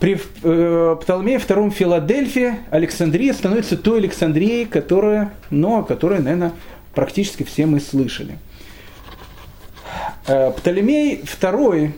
[0.00, 6.52] при э, Птоломее II Филадельфии Александрия становится той Александрией, которая, ну, о которой, наверное,
[6.94, 8.38] практически все мы слышали.
[10.26, 11.92] Э, Птолемей II,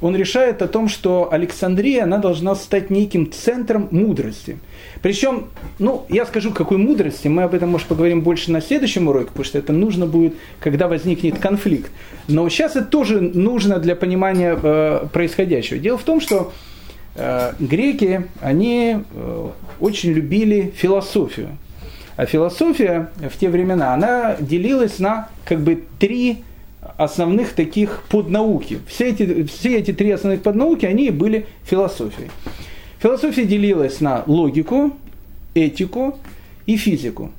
[0.00, 4.58] он решает о том, что Александрия, она должна стать неким центром мудрости.
[5.00, 5.48] Причем,
[5.78, 9.44] ну, я скажу, какой мудрости, мы об этом, может, поговорим больше на следующем уроке, потому
[9.44, 11.90] что это нужно будет, когда возникнет конфликт.
[12.28, 15.78] Но сейчас это тоже нужно для понимания э, происходящего.
[15.78, 16.52] Дело в том, что
[17.14, 19.48] греки, они э,
[19.80, 21.58] очень любили философию.
[22.16, 26.44] А философия в те времена, она делилась на как бы три
[26.96, 28.80] основных таких поднауки.
[28.86, 32.30] Все эти, все эти три основных поднауки, они были философией.
[32.98, 34.96] Философия делилась на логику,
[35.54, 36.18] этику
[36.66, 37.30] и физику.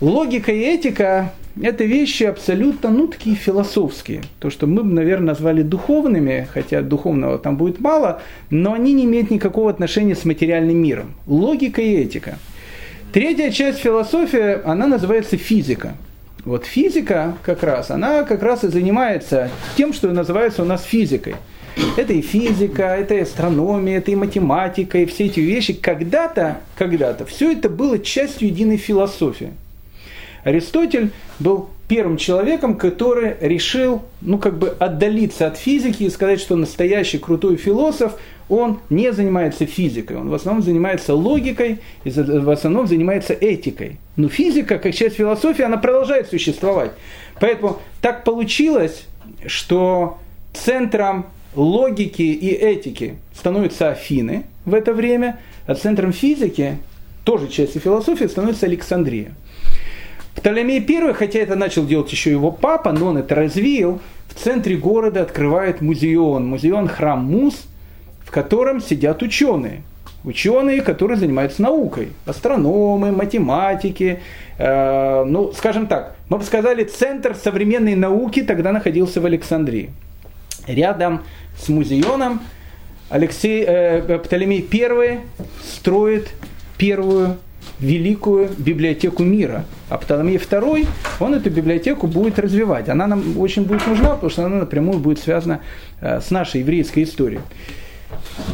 [0.00, 4.22] Логика и этика– это вещи абсолютно, ну, такие философские.
[4.40, 9.04] То, что мы бы, наверное, назвали духовными, хотя духовного там будет мало, но они не
[9.04, 11.14] имеют никакого отношения с материальным миром.
[11.26, 12.38] Логика и этика.
[13.12, 15.94] Третья часть философии, она называется физика.
[16.44, 21.36] Вот физика как раз, она как раз и занимается тем, что называется у нас физикой.
[21.96, 25.72] Это и физика, это и астрономия, это и математика, и все эти вещи.
[25.72, 29.52] Когда-то, когда-то, все это было частью единой философии.
[30.46, 36.54] Аристотель был первым человеком, который решил, ну, как бы отдалиться от физики и сказать, что
[36.54, 38.12] настоящий крутой философ,
[38.48, 43.98] он не занимается физикой, он в основном занимается логикой и в основном занимается этикой.
[44.14, 46.92] Но физика, как часть философии, она продолжает существовать.
[47.40, 49.06] Поэтому так получилось,
[49.46, 50.18] что
[50.54, 51.26] центром
[51.56, 56.78] логики и этики становятся Афины в это время, а центром физики,
[57.24, 59.34] тоже частью философии, становится Александрия.
[60.36, 64.76] Птолемей I, хотя это начал делать еще его папа, но он это развил, в центре
[64.76, 66.46] города открывает музеон.
[66.46, 67.66] Музеон храм Мус,
[68.24, 69.82] в котором сидят ученые.
[70.24, 72.10] Ученые, которые занимаются наукой.
[72.26, 74.20] Астрономы, математики.
[74.58, 79.90] Э, ну, скажем так, мы бы сказали, центр современной науки тогда находился в Александрии.
[80.66, 81.22] Рядом
[81.56, 82.40] с музеоном
[83.08, 85.20] Алексей э, Птолемей I
[85.62, 86.28] строит
[86.76, 87.36] первую
[87.80, 89.64] великую библиотеку мира.
[89.88, 90.86] А Птоломей II,
[91.20, 92.88] он эту библиотеку будет развивать.
[92.88, 95.60] Она нам очень будет нужна, потому что она напрямую будет связана
[96.00, 97.40] э, с нашей еврейской историей.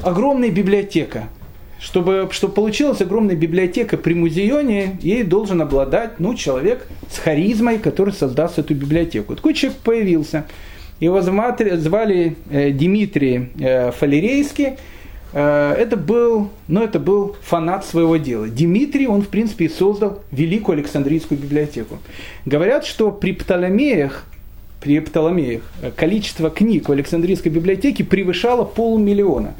[0.03, 1.25] Огромная библиотека.
[1.79, 8.15] Чтобы, чтобы получилась огромная библиотека при музеоне, ей должен обладать ну, человек с харизмой, который
[8.15, 9.35] создаст эту библиотеку.
[9.35, 10.45] Такой человек появился.
[11.01, 14.75] Его звали э, Дмитрий э, Фалерейский.
[15.33, 18.47] Э, это был, ну, это был фанат своего дела.
[18.49, 21.99] Дмитрий, он, в принципе, и создал Великую Александрийскую библиотеку.
[22.45, 24.25] Говорят, что при Птоломеях,
[24.81, 25.63] при Птоломеях
[25.97, 29.55] количество книг в Александрийской библиотеке превышало полмиллиона.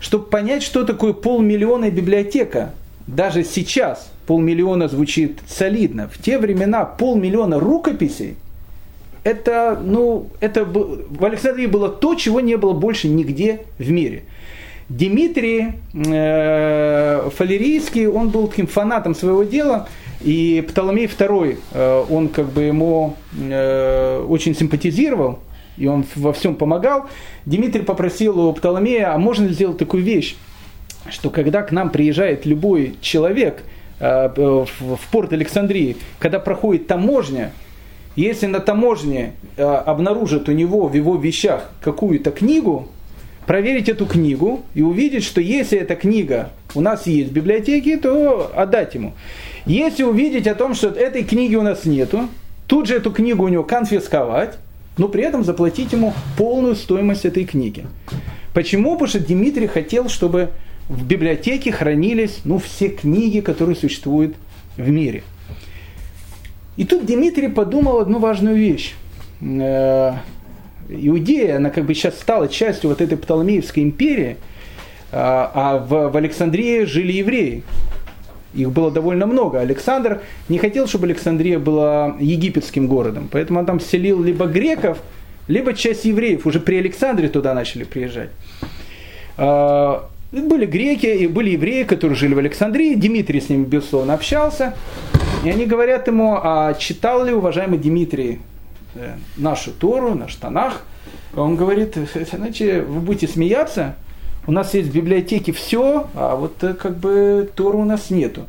[0.00, 2.74] Чтобы понять, что такое полмиллиона библиотека,
[3.06, 6.08] даже сейчас полмиллиона звучит солидно.
[6.12, 8.36] В те времена полмиллиона рукописей–
[9.26, 14.22] это, ну, это в Александрии было то, чего не было больше нигде в мире.
[14.88, 19.88] Дмитрий э, Фалерийский, он был таким фанатом своего дела,
[20.20, 25.40] и Птоломей II, э, он как бы ему э, очень симпатизировал,
[25.76, 27.06] и он во всем помогал.
[27.46, 30.36] Дмитрий попросил у Птоломея, а можно сделать такую вещь,
[31.10, 33.64] что когда к нам приезжает любой человек
[33.98, 37.52] э, в, в порт Александрии, когда проходит таможня,
[38.14, 42.88] если на таможне э, обнаружат у него в его вещах какую-то книгу,
[43.46, 48.50] проверить эту книгу и увидеть, что если эта книга у нас есть в библиотеке, то
[48.54, 49.14] отдать ему.
[49.64, 52.28] Если увидеть о том, что этой книги у нас нету,
[52.66, 54.58] тут же эту книгу у него конфисковать,
[54.98, 57.86] но при этом заплатить ему полную стоимость этой книги.
[58.54, 58.92] Почему?
[58.92, 60.50] Потому что Дмитрий хотел, чтобы
[60.88, 64.36] в библиотеке хранились ну, все книги, которые существуют
[64.76, 65.22] в мире–
[66.76, 68.94] и тут Дмитрий подумал одну важную вещь.
[70.88, 74.36] Иудея, она как бы сейчас стала частью вот этой Птоломеевской империи,
[75.12, 77.62] а, а в, в Александрии жили евреи.
[78.54, 79.60] Их было довольно много.
[79.60, 84.98] Александр не хотел, чтобы Александрия была египетским городом, поэтому он там селил либо греков,
[85.46, 86.46] либо часть евреев.
[86.46, 88.30] Уже при Александре туда начали приезжать.
[89.36, 92.94] А, были греки и были евреи, которые жили в Александрии.
[92.94, 94.74] Дмитрий с ними, безусловно, общался.
[95.44, 98.40] И они говорят ему, а читал ли уважаемый Дмитрий
[99.36, 100.84] нашу Тору, наш Танах?
[101.34, 101.96] Он говорит,
[102.32, 103.96] иначе вы будете смеяться,
[104.46, 108.46] у нас есть в библиотеке все, а вот э, как бы Тору у нас нету.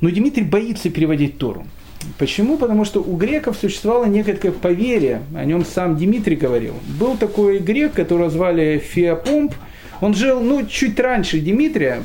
[0.00, 1.66] Но Дмитрий боится переводить Тору.
[2.18, 2.56] Почему?
[2.56, 6.74] Потому что у греков существовало некое поверье, о нем сам Дмитрий говорил.
[6.98, 9.52] Был такой грек, которого звали Феопомп,
[10.00, 12.02] он жил, ну, чуть раньше Дмитрия,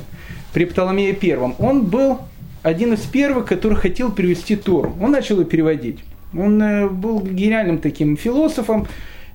[0.54, 1.56] при Птоломее Первом.
[1.60, 2.20] Он был
[2.64, 4.96] один из первых, который хотел перевести Тору.
[5.02, 6.00] Он начал ее переводить.
[6.38, 8.88] Он э, был гениальным таким философом,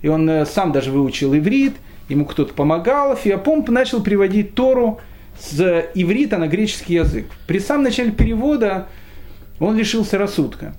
[0.03, 1.75] и он э, сам даже выучил иврит,
[2.09, 3.17] ему кто-то помогал.
[3.17, 5.01] Феопомп начал переводить Тору
[5.39, 5.61] с
[5.95, 7.27] иврита на греческий язык.
[7.47, 8.89] При самом начале перевода
[9.61, 10.75] он лишился рассудка.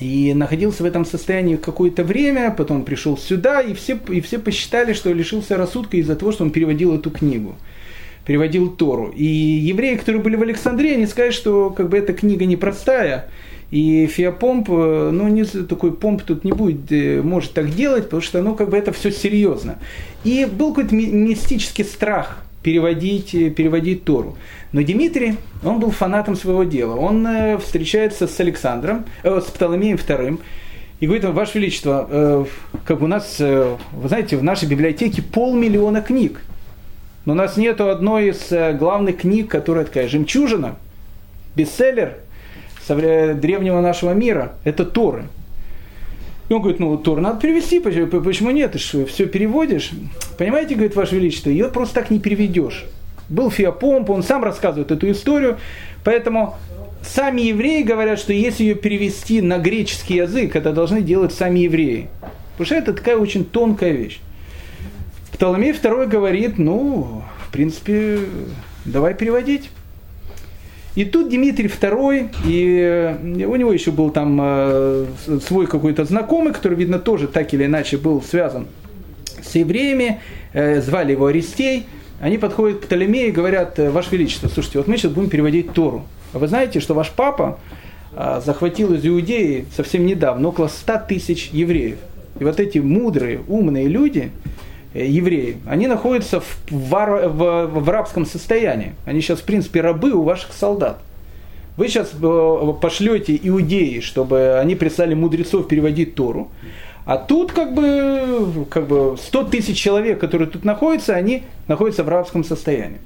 [0.00, 4.92] и находился в этом состоянии какое-то время, потом пришел сюда, и все, и все посчитали,
[4.92, 7.54] что лишился рассудка из-за того, что он переводил эту книгу,
[8.26, 9.12] переводил Тору.
[9.14, 13.28] И евреи, которые были в Александрии, они сказали, что как бы эта книга непростая,
[13.70, 18.22] и Феопомп, э, ну, не, такой помп тут не будет, э, может так делать, потому
[18.22, 19.78] что, ну, как бы это все серьезно.
[20.22, 24.36] И был какой-то мистический страх переводить, э, переводить Тору.
[24.72, 26.96] Но Дмитрий, он был фанатом своего дела.
[26.96, 27.26] Он
[27.60, 30.40] встречается с Александром, э, с Птоломеем II,
[30.98, 32.44] и говорит, Ваше Величество, э,
[32.84, 36.40] как у нас, э, вы знаете, в нашей библиотеке полмиллиона книг.
[37.24, 40.76] Но у нас нету одной из главных книг, которая такая жемчужина,
[41.54, 42.18] бестселлер
[42.88, 44.54] древнего нашего мира.
[44.64, 45.26] Это Торы.
[46.48, 48.72] И он говорит, ну, Тор надо перевести, почему нет?
[48.72, 49.92] Ты же все переводишь.
[50.36, 52.84] Понимаете, говорит, Ваше Величество, ее просто так не переведешь.
[53.30, 55.56] Был Феопомп, он сам рассказывает эту историю,
[56.04, 56.56] поэтому
[57.02, 62.08] сами евреи говорят, что если ее перевести на греческий язык, это должны делать сами евреи.
[62.52, 64.20] Потому что это такая очень тонкая вещь.
[65.32, 68.20] Птоломей II говорит, ну, в принципе,
[68.84, 69.70] давай переводить.
[70.94, 75.06] И тут Дмитрий II, и у него еще был там э,
[75.44, 78.66] свой какой-то знакомый, который, видно, тоже так или иначе был связан
[79.42, 80.20] с евреями,
[80.52, 81.86] э, звали его Аристей.
[82.20, 85.72] Они подходят к Птолемею и говорят, «Э, Ваше Величество, слушайте, вот мы сейчас будем переводить
[85.72, 86.06] Тору.
[86.32, 87.58] А вы знаете, что ваш папа
[88.44, 91.98] захватил из Иудеи совсем недавно около 100 тысяч евреев.
[92.38, 98.26] И вот эти мудрые, умные люди, Э, евреи, они находятся в, вар, в, в рабском
[98.26, 98.94] состоянии.
[99.04, 100.98] Они сейчас, в принципе, рабы у ваших солдат.
[101.76, 106.50] Вы сейчас э, пошлете иудеи, чтобы они прислали мудрецов переводить Тору.
[107.04, 112.08] А тут как бы, как бы 100 тысяч человек, которые тут находятся, они находятся в
[112.08, 112.98] рабском состоянии.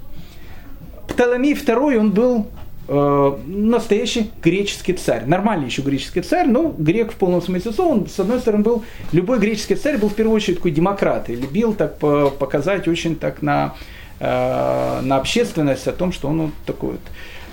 [1.08, 2.57] Птоломей II, он был Э,
[2.88, 5.26] настоящий греческий царь.
[5.26, 7.92] Нормальный еще греческий царь, но грек в полном смысле слова.
[7.92, 8.82] Он, с одной стороны, был,
[9.12, 13.42] любой греческий царь был в первую очередь такой демократ и любил так показать очень так
[13.42, 13.74] на,
[14.20, 17.00] э, на общественность о том, что он вот такой вот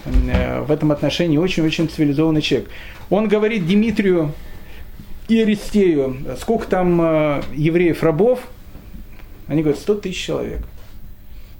[0.05, 2.69] э, в этом отношении очень-очень цивилизованный человек.
[3.09, 4.31] Он говорит Дмитрию
[5.27, 8.39] и Аристею, сколько там евреев-рабов?
[9.47, 10.61] Они говорят, 100 тысяч человек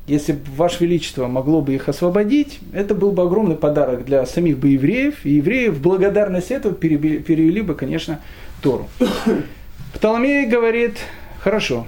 [0.08, 4.60] если бы Ваше Величество могло бы их освободить, это был бы огромный подарок для самих
[4.60, 8.20] бы евреев, и евреи в благодарность этого перевели, перевели бы, конечно,
[8.62, 8.88] Тору.
[9.94, 10.98] Птоломей говорит,
[11.40, 11.88] хорошо,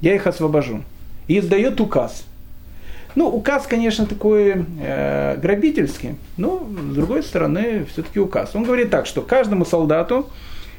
[0.00, 0.82] я их освобожу.
[1.28, 2.24] И издает указ.
[3.14, 8.52] Ну, указ, конечно, такой э, грабительский, но, с другой стороны, все-таки указ.
[8.54, 10.28] Он говорит так, что каждому солдату,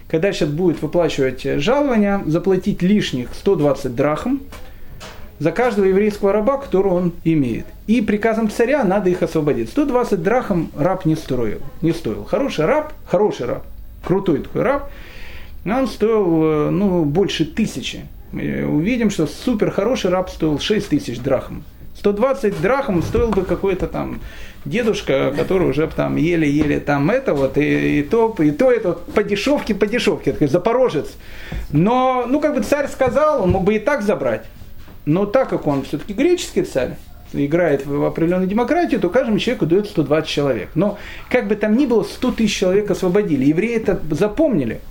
[0.08, 4.40] когда сейчас будет выплачивать жалования, заплатить лишних 120 драхм,
[5.40, 7.66] за каждого еврейского раба, которого он имеет.
[7.88, 9.70] И приказом царя надо их освободить.
[9.70, 11.60] 120 драхом раб не стоил.
[11.82, 12.24] Не стоил.
[12.24, 13.64] Хороший раб, хороший раб,
[14.04, 14.90] крутой такой раб,
[15.66, 18.06] он стоил э, ну, больше тысячи.
[18.32, 21.64] Мы увидим, что супер хороший раб стоил 6 тысяч драхм.
[21.98, 24.20] 120 драхм стоил бы какой-то там
[24.66, 29.14] дедушка, который уже там еле-еле там это вот, и, и то, и то, это вот,
[29.14, 31.12] по дешевке, по дешевке, такой запорожец.
[31.72, 34.46] Но, ну, как бы царь сказал, он мог бы и так забрать.
[35.06, 36.96] Но так как он все-таки греческий царь,
[37.34, 40.70] играет в определенную демократию, то каждому человеку дают 120 человек.
[40.76, 40.98] Но
[41.30, 43.46] как бы там ни было, 100 тысяч человек освободили.
[43.46, 44.82] Евреи это запомнили.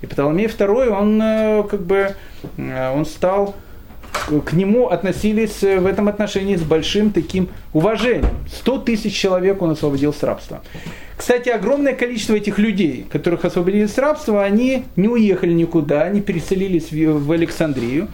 [0.00, 2.14] И Птоломей II, он э, как бы,
[2.56, 3.54] э, он стал,
[4.44, 8.26] к нему относились в этом отношении с большим таким уважением.
[8.52, 10.62] 100 тысяч человек он освободил с рабства.
[11.16, 16.90] Кстати, огромное количество этих людей, которых освободили с рабства, они не уехали никуда, они переселились
[16.90, 18.08] в Александрию.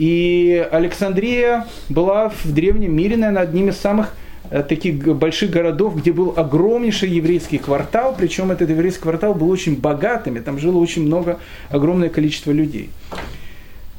[0.00, 4.14] И Александрия была в древнем мире, наверное, одним из самых
[4.50, 9.78] э, таких больших городов, где был огромнейший еврейский квартал, причем этот еврейский квартал был очень
[9.78, 11.38] богатым, и там жило очень много,
[11.68, 12.88] огромное количество людей.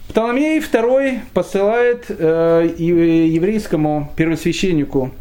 [0.08, 5.12] Птоломей II посылает э, еврейскому первосвященнику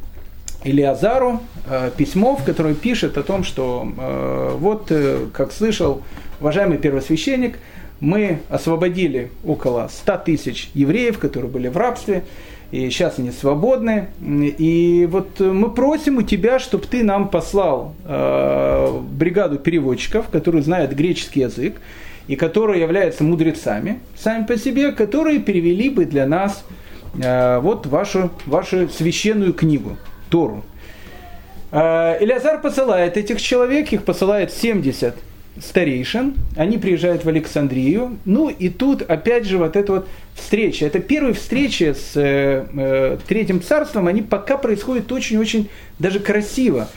[0.64, 6.01] Илиазару э, письмо, в котором пишет о том, что э, вот, э, как слышал
[6.41, 7.59] уважаемый первосвященник,
[8.01, 12.24] мы освободили около 100 тысяч евреев, которые были в рабстве,
[12.70, 14.09] и сейчас они свободны.
[14.20, 20.92] И вот мы просим у тебя, чтобы ты нам послал э, бригаду переводчиков, которые знают
[20.92, 21.80] греческий язык,
[22.28, 26.64] и которые являются мудрецами сами по себе, которые перевели бы для нас
[27.20, 29.96] э, вот вашу, вашу священную книгу,
[30.30, 30.64] Тору.
[31.72, 35.16] Э, Илиазар посылает этих человек, их посылает 70
[35.59, 41.01] старейшин, они приезжают в Александрию, ну и тут опять же вот эта вот встреча, это
[41.01, 46.88] первая встреча с э, э, Третьим Царством, они пока происходят очень-очень даже красиво.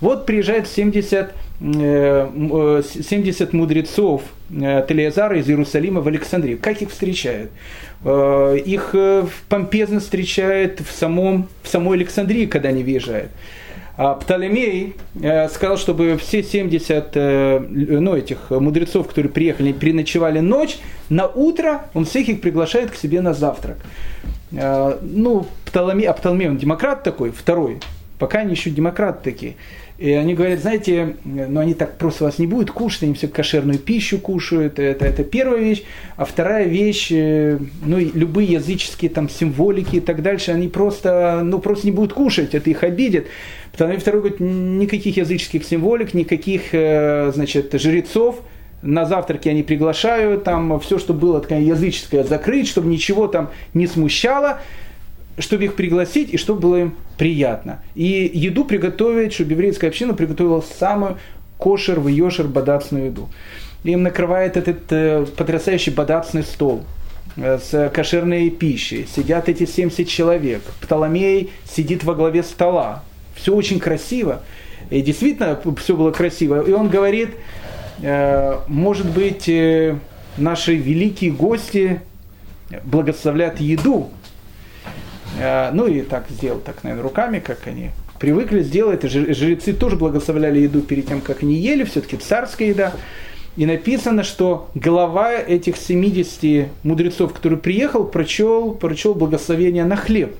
[0.00, 6.58] Вот приезжают 70 70 мудрецов Телеазара из Иерусалима в Александрию.
[6.58, 7.50] Как их встречают?
[8.02, 8.94] Их
[9.50, 13.30] помпезно встречают в, самом, в самой Александрии, когда они въезжают.
[14.02, 14.96] А Птолемей
[15.50, 20.78] сказал, чтобы все 70 ну, этих мудрецов, которые приехали, переночевали ночь,
[21.10, 23.76] на утро он всех их приглашает к себе на завтрак.
[24.52, 27.80] Ну, Птолемей, а Птолемей, он демократ такой, второй,
[28.18, 29.56] пока они еще демократы такие.
[30.00, 33.78] И они говорят, знаете, ну они так просто вас не будут кушать, они все кошерную
[33.78, 35.82] пищу кушают, это, это первая вещь.
[36.16, 41.58] А вторая вещь, э, ну любые языческие там символики и так дальше, они просто, ну
[41.58, 43.26] просто не будут кушать, это их обидит.
[43.72, 48.40] Потому что второй говорит, никаких языческих символик, никаких, э, значит, жрецов,
[48.80, 53.86] на завтраке они приглашают, там все, что было такое языческое, закрыть, чтобы ничего там не
[53.86, 54.60] смущало
[55.40, 57.82] чтобы их пригласить и чтобы было им приятно.
[57.94, 61.18] И еду приготовить, чтобы еврейская община приготовила самую
[61.58, 63.28] кошер в йошер бадацную еду.
[63.84, 66.84] Им накрывает этот э, потрясающий бадацный стол
[67.36, 69.06] э, с кошерной пищей.
[69.14, 70.62] Сидят эти 70 человек.
[70.80, 73.02] Птоломей сидит во главе стола.
[73.34, 74.42] Все очень красиво.
[74.90, 76.62] И действительно все было красиво.
[76.62, 77.30] И он говорит,
[78.02, 79.96] э, может быть, э,
[80.36, 82.00] наши великие гости
[82.84, 84.10] благословляют еду,
[85.38, 89.02] ну и так сделал, так, наверное, руками, как они привыкли сделать.
[89.02, 92.92] Жрецы тоже благословляли еду перед тем, как они ели, все-таки царская еда.
[93.56, 100.34] И написано, что глава этих 70 мудрецов, который приехал, прочел, прочел благословение на хлеб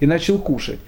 [0.00, 0.78] и начал кушать.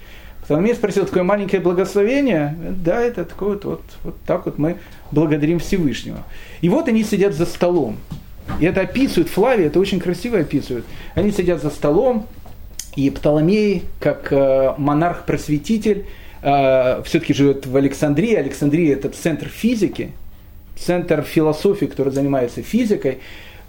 [0.47, 2.55] Соломей спросил, такое маленькое благословение?
[2.83, 4.77] Да, это такое вот, вот, вот так вот мы
[5.11, 6.23] благодарим Всевышнего.
[6.61, 7.97] И вот они сидят за столом.
[8.59, 10.85] И это описывают, Флавия это очень красиво описывают.
[11.13, 12.25] Они сидят за столом,
[12.99, 16.05] и Птоломей, как э, монарх-просветитель,
[16.41, 18.35] э, все-таки живет в Александрии.
[18.35, 20.11] Александрия– это центр физики,
[20.75, 23.19] центр философии, который занимается физикой.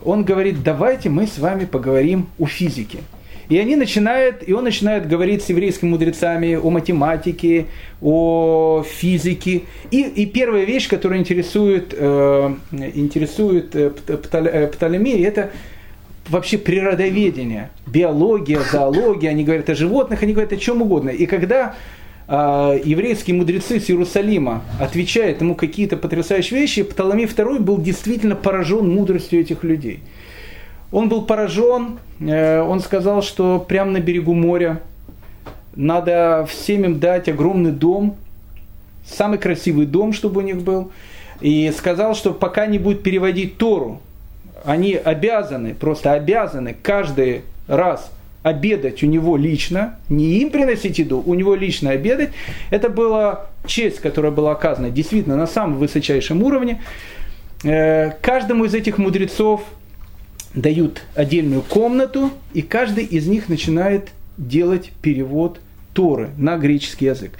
[0.04, 2.98] Он говорит, давайте мы с вами поговорим о физике.
[3.48, 7.66] И они начинают, и он начинает говорить с еврейскими мудрецами о математике,
[8.00, 9.62] о физике.
[9.92, 15.50] И, и первая вещь, которая интересует, э, интересует э, Птолемея, это
[16.30, 21.10] вообще природоведение, биология, зоология, они говорят о животных, они говорят о чем угодно.
[21.10, 21.74] И когда
[22.28, 28.88] э, еврейские мудрецы с Иерусалима отвечают ему какие-то потрясающие вещи, Птоломей II был действительно поражен
[28.88, 30.00] мудростью этих людей.
[30.92, 34.80] Он был поражен, э, он сказал, что прямо на берегу моря
[35.74, 38.16] надо всем им дать огромный дом,
[39.04, 40.92] самый красивый дом, чтобы у них был,
[41.40, 44.00] и сказал, что пока не будет переводить Тору,
[44.64, 48.10] они обязаны, просто обязаны каждый раз
[48.42, 52.30] обедать у него лично, не им приносить еду, у него лично обедать.
[52.70, 56.82] Это была честь, которая была оказана действительно на самом высочайшем уровне.
[57.64, 59.62] Э, каждому из этих мудрецов
[60.54, 65.60] дают отдельную комнату, и каждый из них начинает делать перевод
[65.92, 67.32] Торы на греческий язык.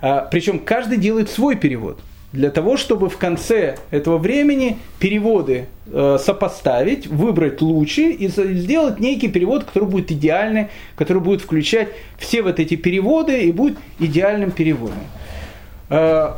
[0.00, 1.98] А, Причем каждый делает свой перевод–
[2.34, 9.28] для того, чтобы в конце этого времени переводы э, сопоставить, выбрать лучший и сделать некий
[9.28, 10.66] перевод, который будет идеальный,
[10.96, 14.98] который будет включать все вот эти переводы и будет идеальным переводом.
[15.90, 16.32] Э,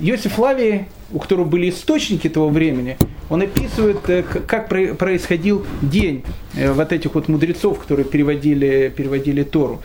[0.00, 2.96] Йосиф Лавий, у которого были источники того времени,
[3.28, 6.24] он описывает, э, как происходил день
[6.56, 9.82] э, вот этих вот мудрецов, которые переводили, переводили Тору.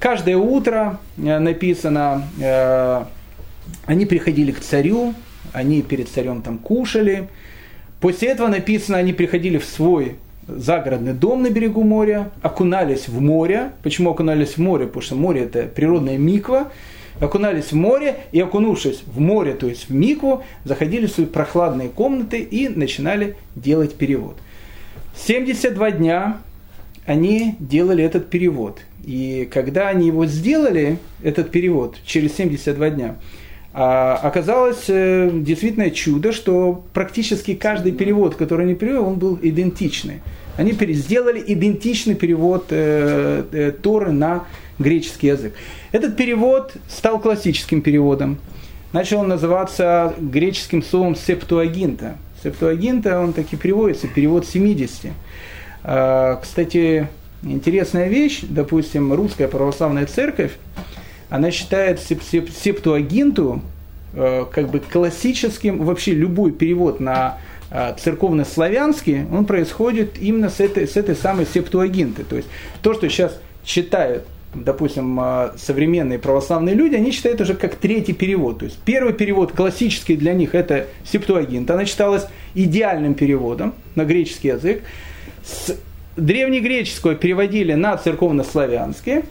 [0.00, 2.28] Каждое утро написано
[3.86, 5.14] они приходили к царю,
[5.52, 7.28] они перед царем там кушали.
[8.00, 10.16] После этого написано, они приходили в свой
[10.46, 13.72] загородный дом на берегу моря, окунались в море.
[13.82, 14.86] Почему окунались в море?
[14.86, 16.70] Потому что море это природная миква.
[17.20, 21.88] Окунались в море и окунувшись в море, то есть в микву, заходили в свои прохладные
[21.88, 24.36] комнаты и начинали делать перевод.
[25.16, 26.38] 72 дня
[27.06, 28.80] они делали этот перевод.
[29.04, 33.16] И когда они его сделали, этот перевод, через 72 дня,
[33.76, 40.22] а оказалось э, действительно чудо, что практически каждый перевод, который они перевели, он был идентичный.
[40.56, 44.44] Они сделали идентичный перевод э, э, Торы на
[44.78, 45.54] греческий язык.
[45.90, 48.38] Этот перевод стал классическим переводом.
[48.92, 52.16] Начал он называться греческим словом септуагинта.
[52.44, 55.10] Септуагинта, он таки переводится, перевод 70.
[55.82, 57.08] А, кстати,
[57.42, 60.52] интересная вещь, допустим, русская православная церковь,
[61.34, 63.60] она считает септуагинту
[64.12, 67.38] э, как бы классическим, вообще любой перевод на
[67.72, 72.22] э, церковно-славянский, он происходит именно с этой, с этой самой септуагинты.
[72.22, 72.46] То есть
[72.82, 78.60] то, что сейчас читают допустим, э, современные православные люди, они читают уже как третий перевод.
[78.60, 81.68] То есть первый перевод классический для них это Септуагинт.
[81.68, 84.84] Она читалась идеальным переводом на греческий язык.
[85.44, 85.76] С
[86.16, 89.24] древнегреческого переводили на церковнославянский,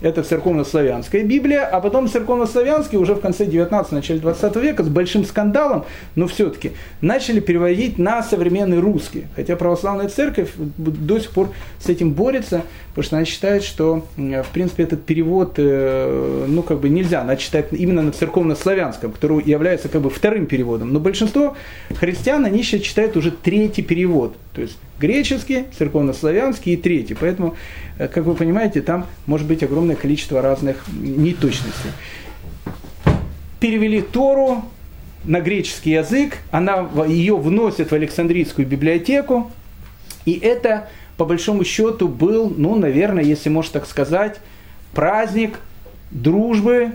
[0.00, 5.24] это церковнославянская Библия, а потом церковнославянский уже в конце 19 начале 20 века с большим
[5.24, 5.84] скандалом,
[6.14, 9.26] но все-таки начали переводить на современный русский.
[9.36, 14.48] Хотя православная церковь до сих пор с этим борется, потому что она считает, что в
[14.52, 19.88] принципе этот перевод, э, ну как бы нельзя, она читает именно на церковнославянском, который является
[19.88, 20.92] как бы вторым переводом.
[20.92, 21.56] Но большинство
[21.94, 27.14] христиан, они сейчас читают уже третий перевод, то есть греческий, церковнославянский и третий.
[27.14, 27.56] Поэтому,
[27.98, 31.90] э, как вы понимаете, там может быть огромное количество разных неточностей.
[33.58, 34.64] Перевели Тору
[35.24, 39.50] на греческий язык, она, ее вносят в Александрийскую библиотеку,
[40.24, 44.38] и это, по большому счету, был, ну, наверное, если можно так сказать,
[44.92, 45.58] праздник
[46.10, 46.92] дружбы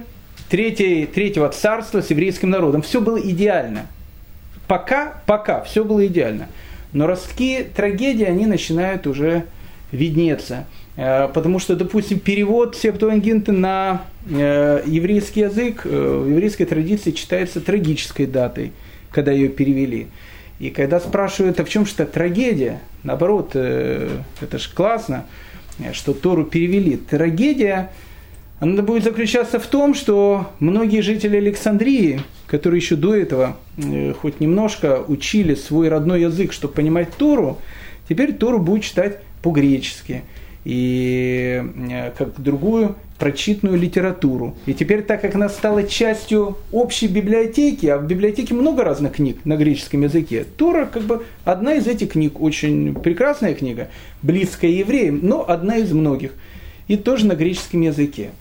[0.49, 2.81] третьей, третьего царства с еврейским народом.
[2.81, 3.87] Все было идеально.
[4.67, 6.47] Пока, пока, все было идеально.
[6.95, 9.43] Но ростки трагедии, они начинают уже
[9.91, 10.65] виднеться.
[10.95, 17.59] Э, потому что, допустим, перевод Септуагинты на э, еврейский язык э, в еврейской традиции читается
[17.59, 18.71] трагической датой,
[19.11, 20.07] когда ее перевели.
[20.59, 25.25] И когда спрашивают, а в чем же это трагедия, наоборот, это же классно,
[25.91, 26.95] что Тору перевели.
[26.95, 27.91] Трагедия
[28.59, 34.39] она будет заключаться в том, что многие жители Александрии, которые еще до этого э, хоть
[34.39, 37.59] немножко учили свой родной язык, чтобы понимать Тору,
[38.07, 40.23] теперь Тору будут читать по-гречески
[40.63, 44.57] и э, как другую прочитанную литературу.
[44.65, 49.39] И теперь, так как она стала частью общей библиотеки, а в библиотеке много разных книг
[49.43, 53.89] на греческом языке, Тора как бы одна из этих книг, очень прекрасная книга,
[54.21, 56.31] близкая евреям, но одна из многих–
[56.87, 58.31] и тоже на греческом языке.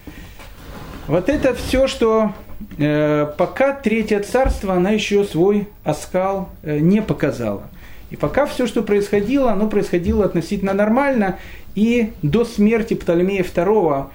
[1.07, 2.33] Вот это все, что
[2.79, 7.65] э, пока Третье Царство, она еще свой оскал э, не показала.
[8.11, 11.39] И пока все, что происходило, оно происходило относительно нормально.
[11.75, 14.07] И до смерти Птолемея II,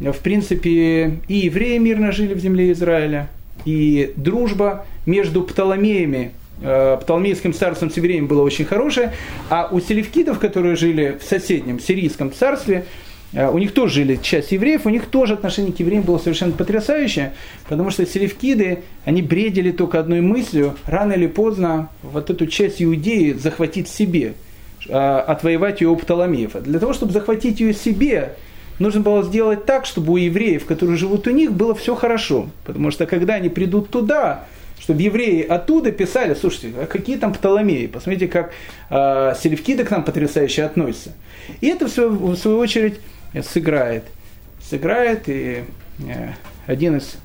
[0.00, 3.28] э, в принципе, и евреи мирно жили в земле Израиля,
[3.64, 6.30] и дружба между Птоломеями,
[6.62, 9.14] э, Птоломейским царством с евреями была очень хорошая,
[9.50, 12.86] а у селевкидов, которые жили в соседнем сирийском царстве,
[13.32, 17.34] у них тоже жили часть евреев, у них тоже отношение к евреям было совершенно потрясающее,
[17.68, 23.32] потому что селевкиды, они бредили только одной мыслью, рано или поздно вот эту часть Иудеи
[23.32, 24.32] захватить себе,
[24.88, 26.62] э, отвоевать ее у Птоломеев.
[26.62, 28.36] Для того, чтобы захватить ее себе,
[28.78, 32.48] нужно было сделать так, чтобы у евреев, которые живут у них, было все хорошо.
[32.64, 34.46] Потому что когда они придут туда,
[34.80, 38.52] чтобы евреи оттуда писали, слушайте, а какие там Птоломеи, посмотрите, как
[38.88, 41.12] э, селевкиды к нам потрясающе относятся.
[41.60, 42.94] И это, в свою, в свою очередь,
[43.42, 44.04] сыграет.
[44.62, 45.64] Сыграет, и
[46.00, 46.32] э,
[46.66, 47.16] один из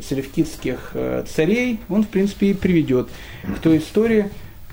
[0.00, 3.08] селевкидских э, царей, он, в принципе, и приведет
[3.42, 4.26] к той истории,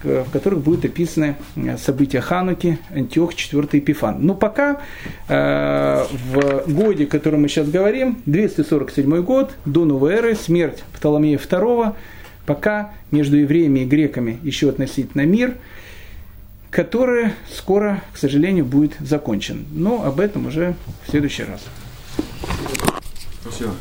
[0.04, 4.18] в которых будут описаны э, события Хануки, Антиох, 4 Эпифан.
[4.26, 4.82] Но пока
[5.28, 11.38] э, в годе, о котором мы сейчас говорим, 247 год, до новой эры, смерть Птоломея
[11.38, 11.94] II,
[12.46, 15.56] пока между евреями и греками еще относительно мир–
[16.72, 19.68] который скоро, к сожалению, будет закончен.
[19.72, 21.62] Но об этом уже в следующий раз.
[23.42, 23.74] Спасибо.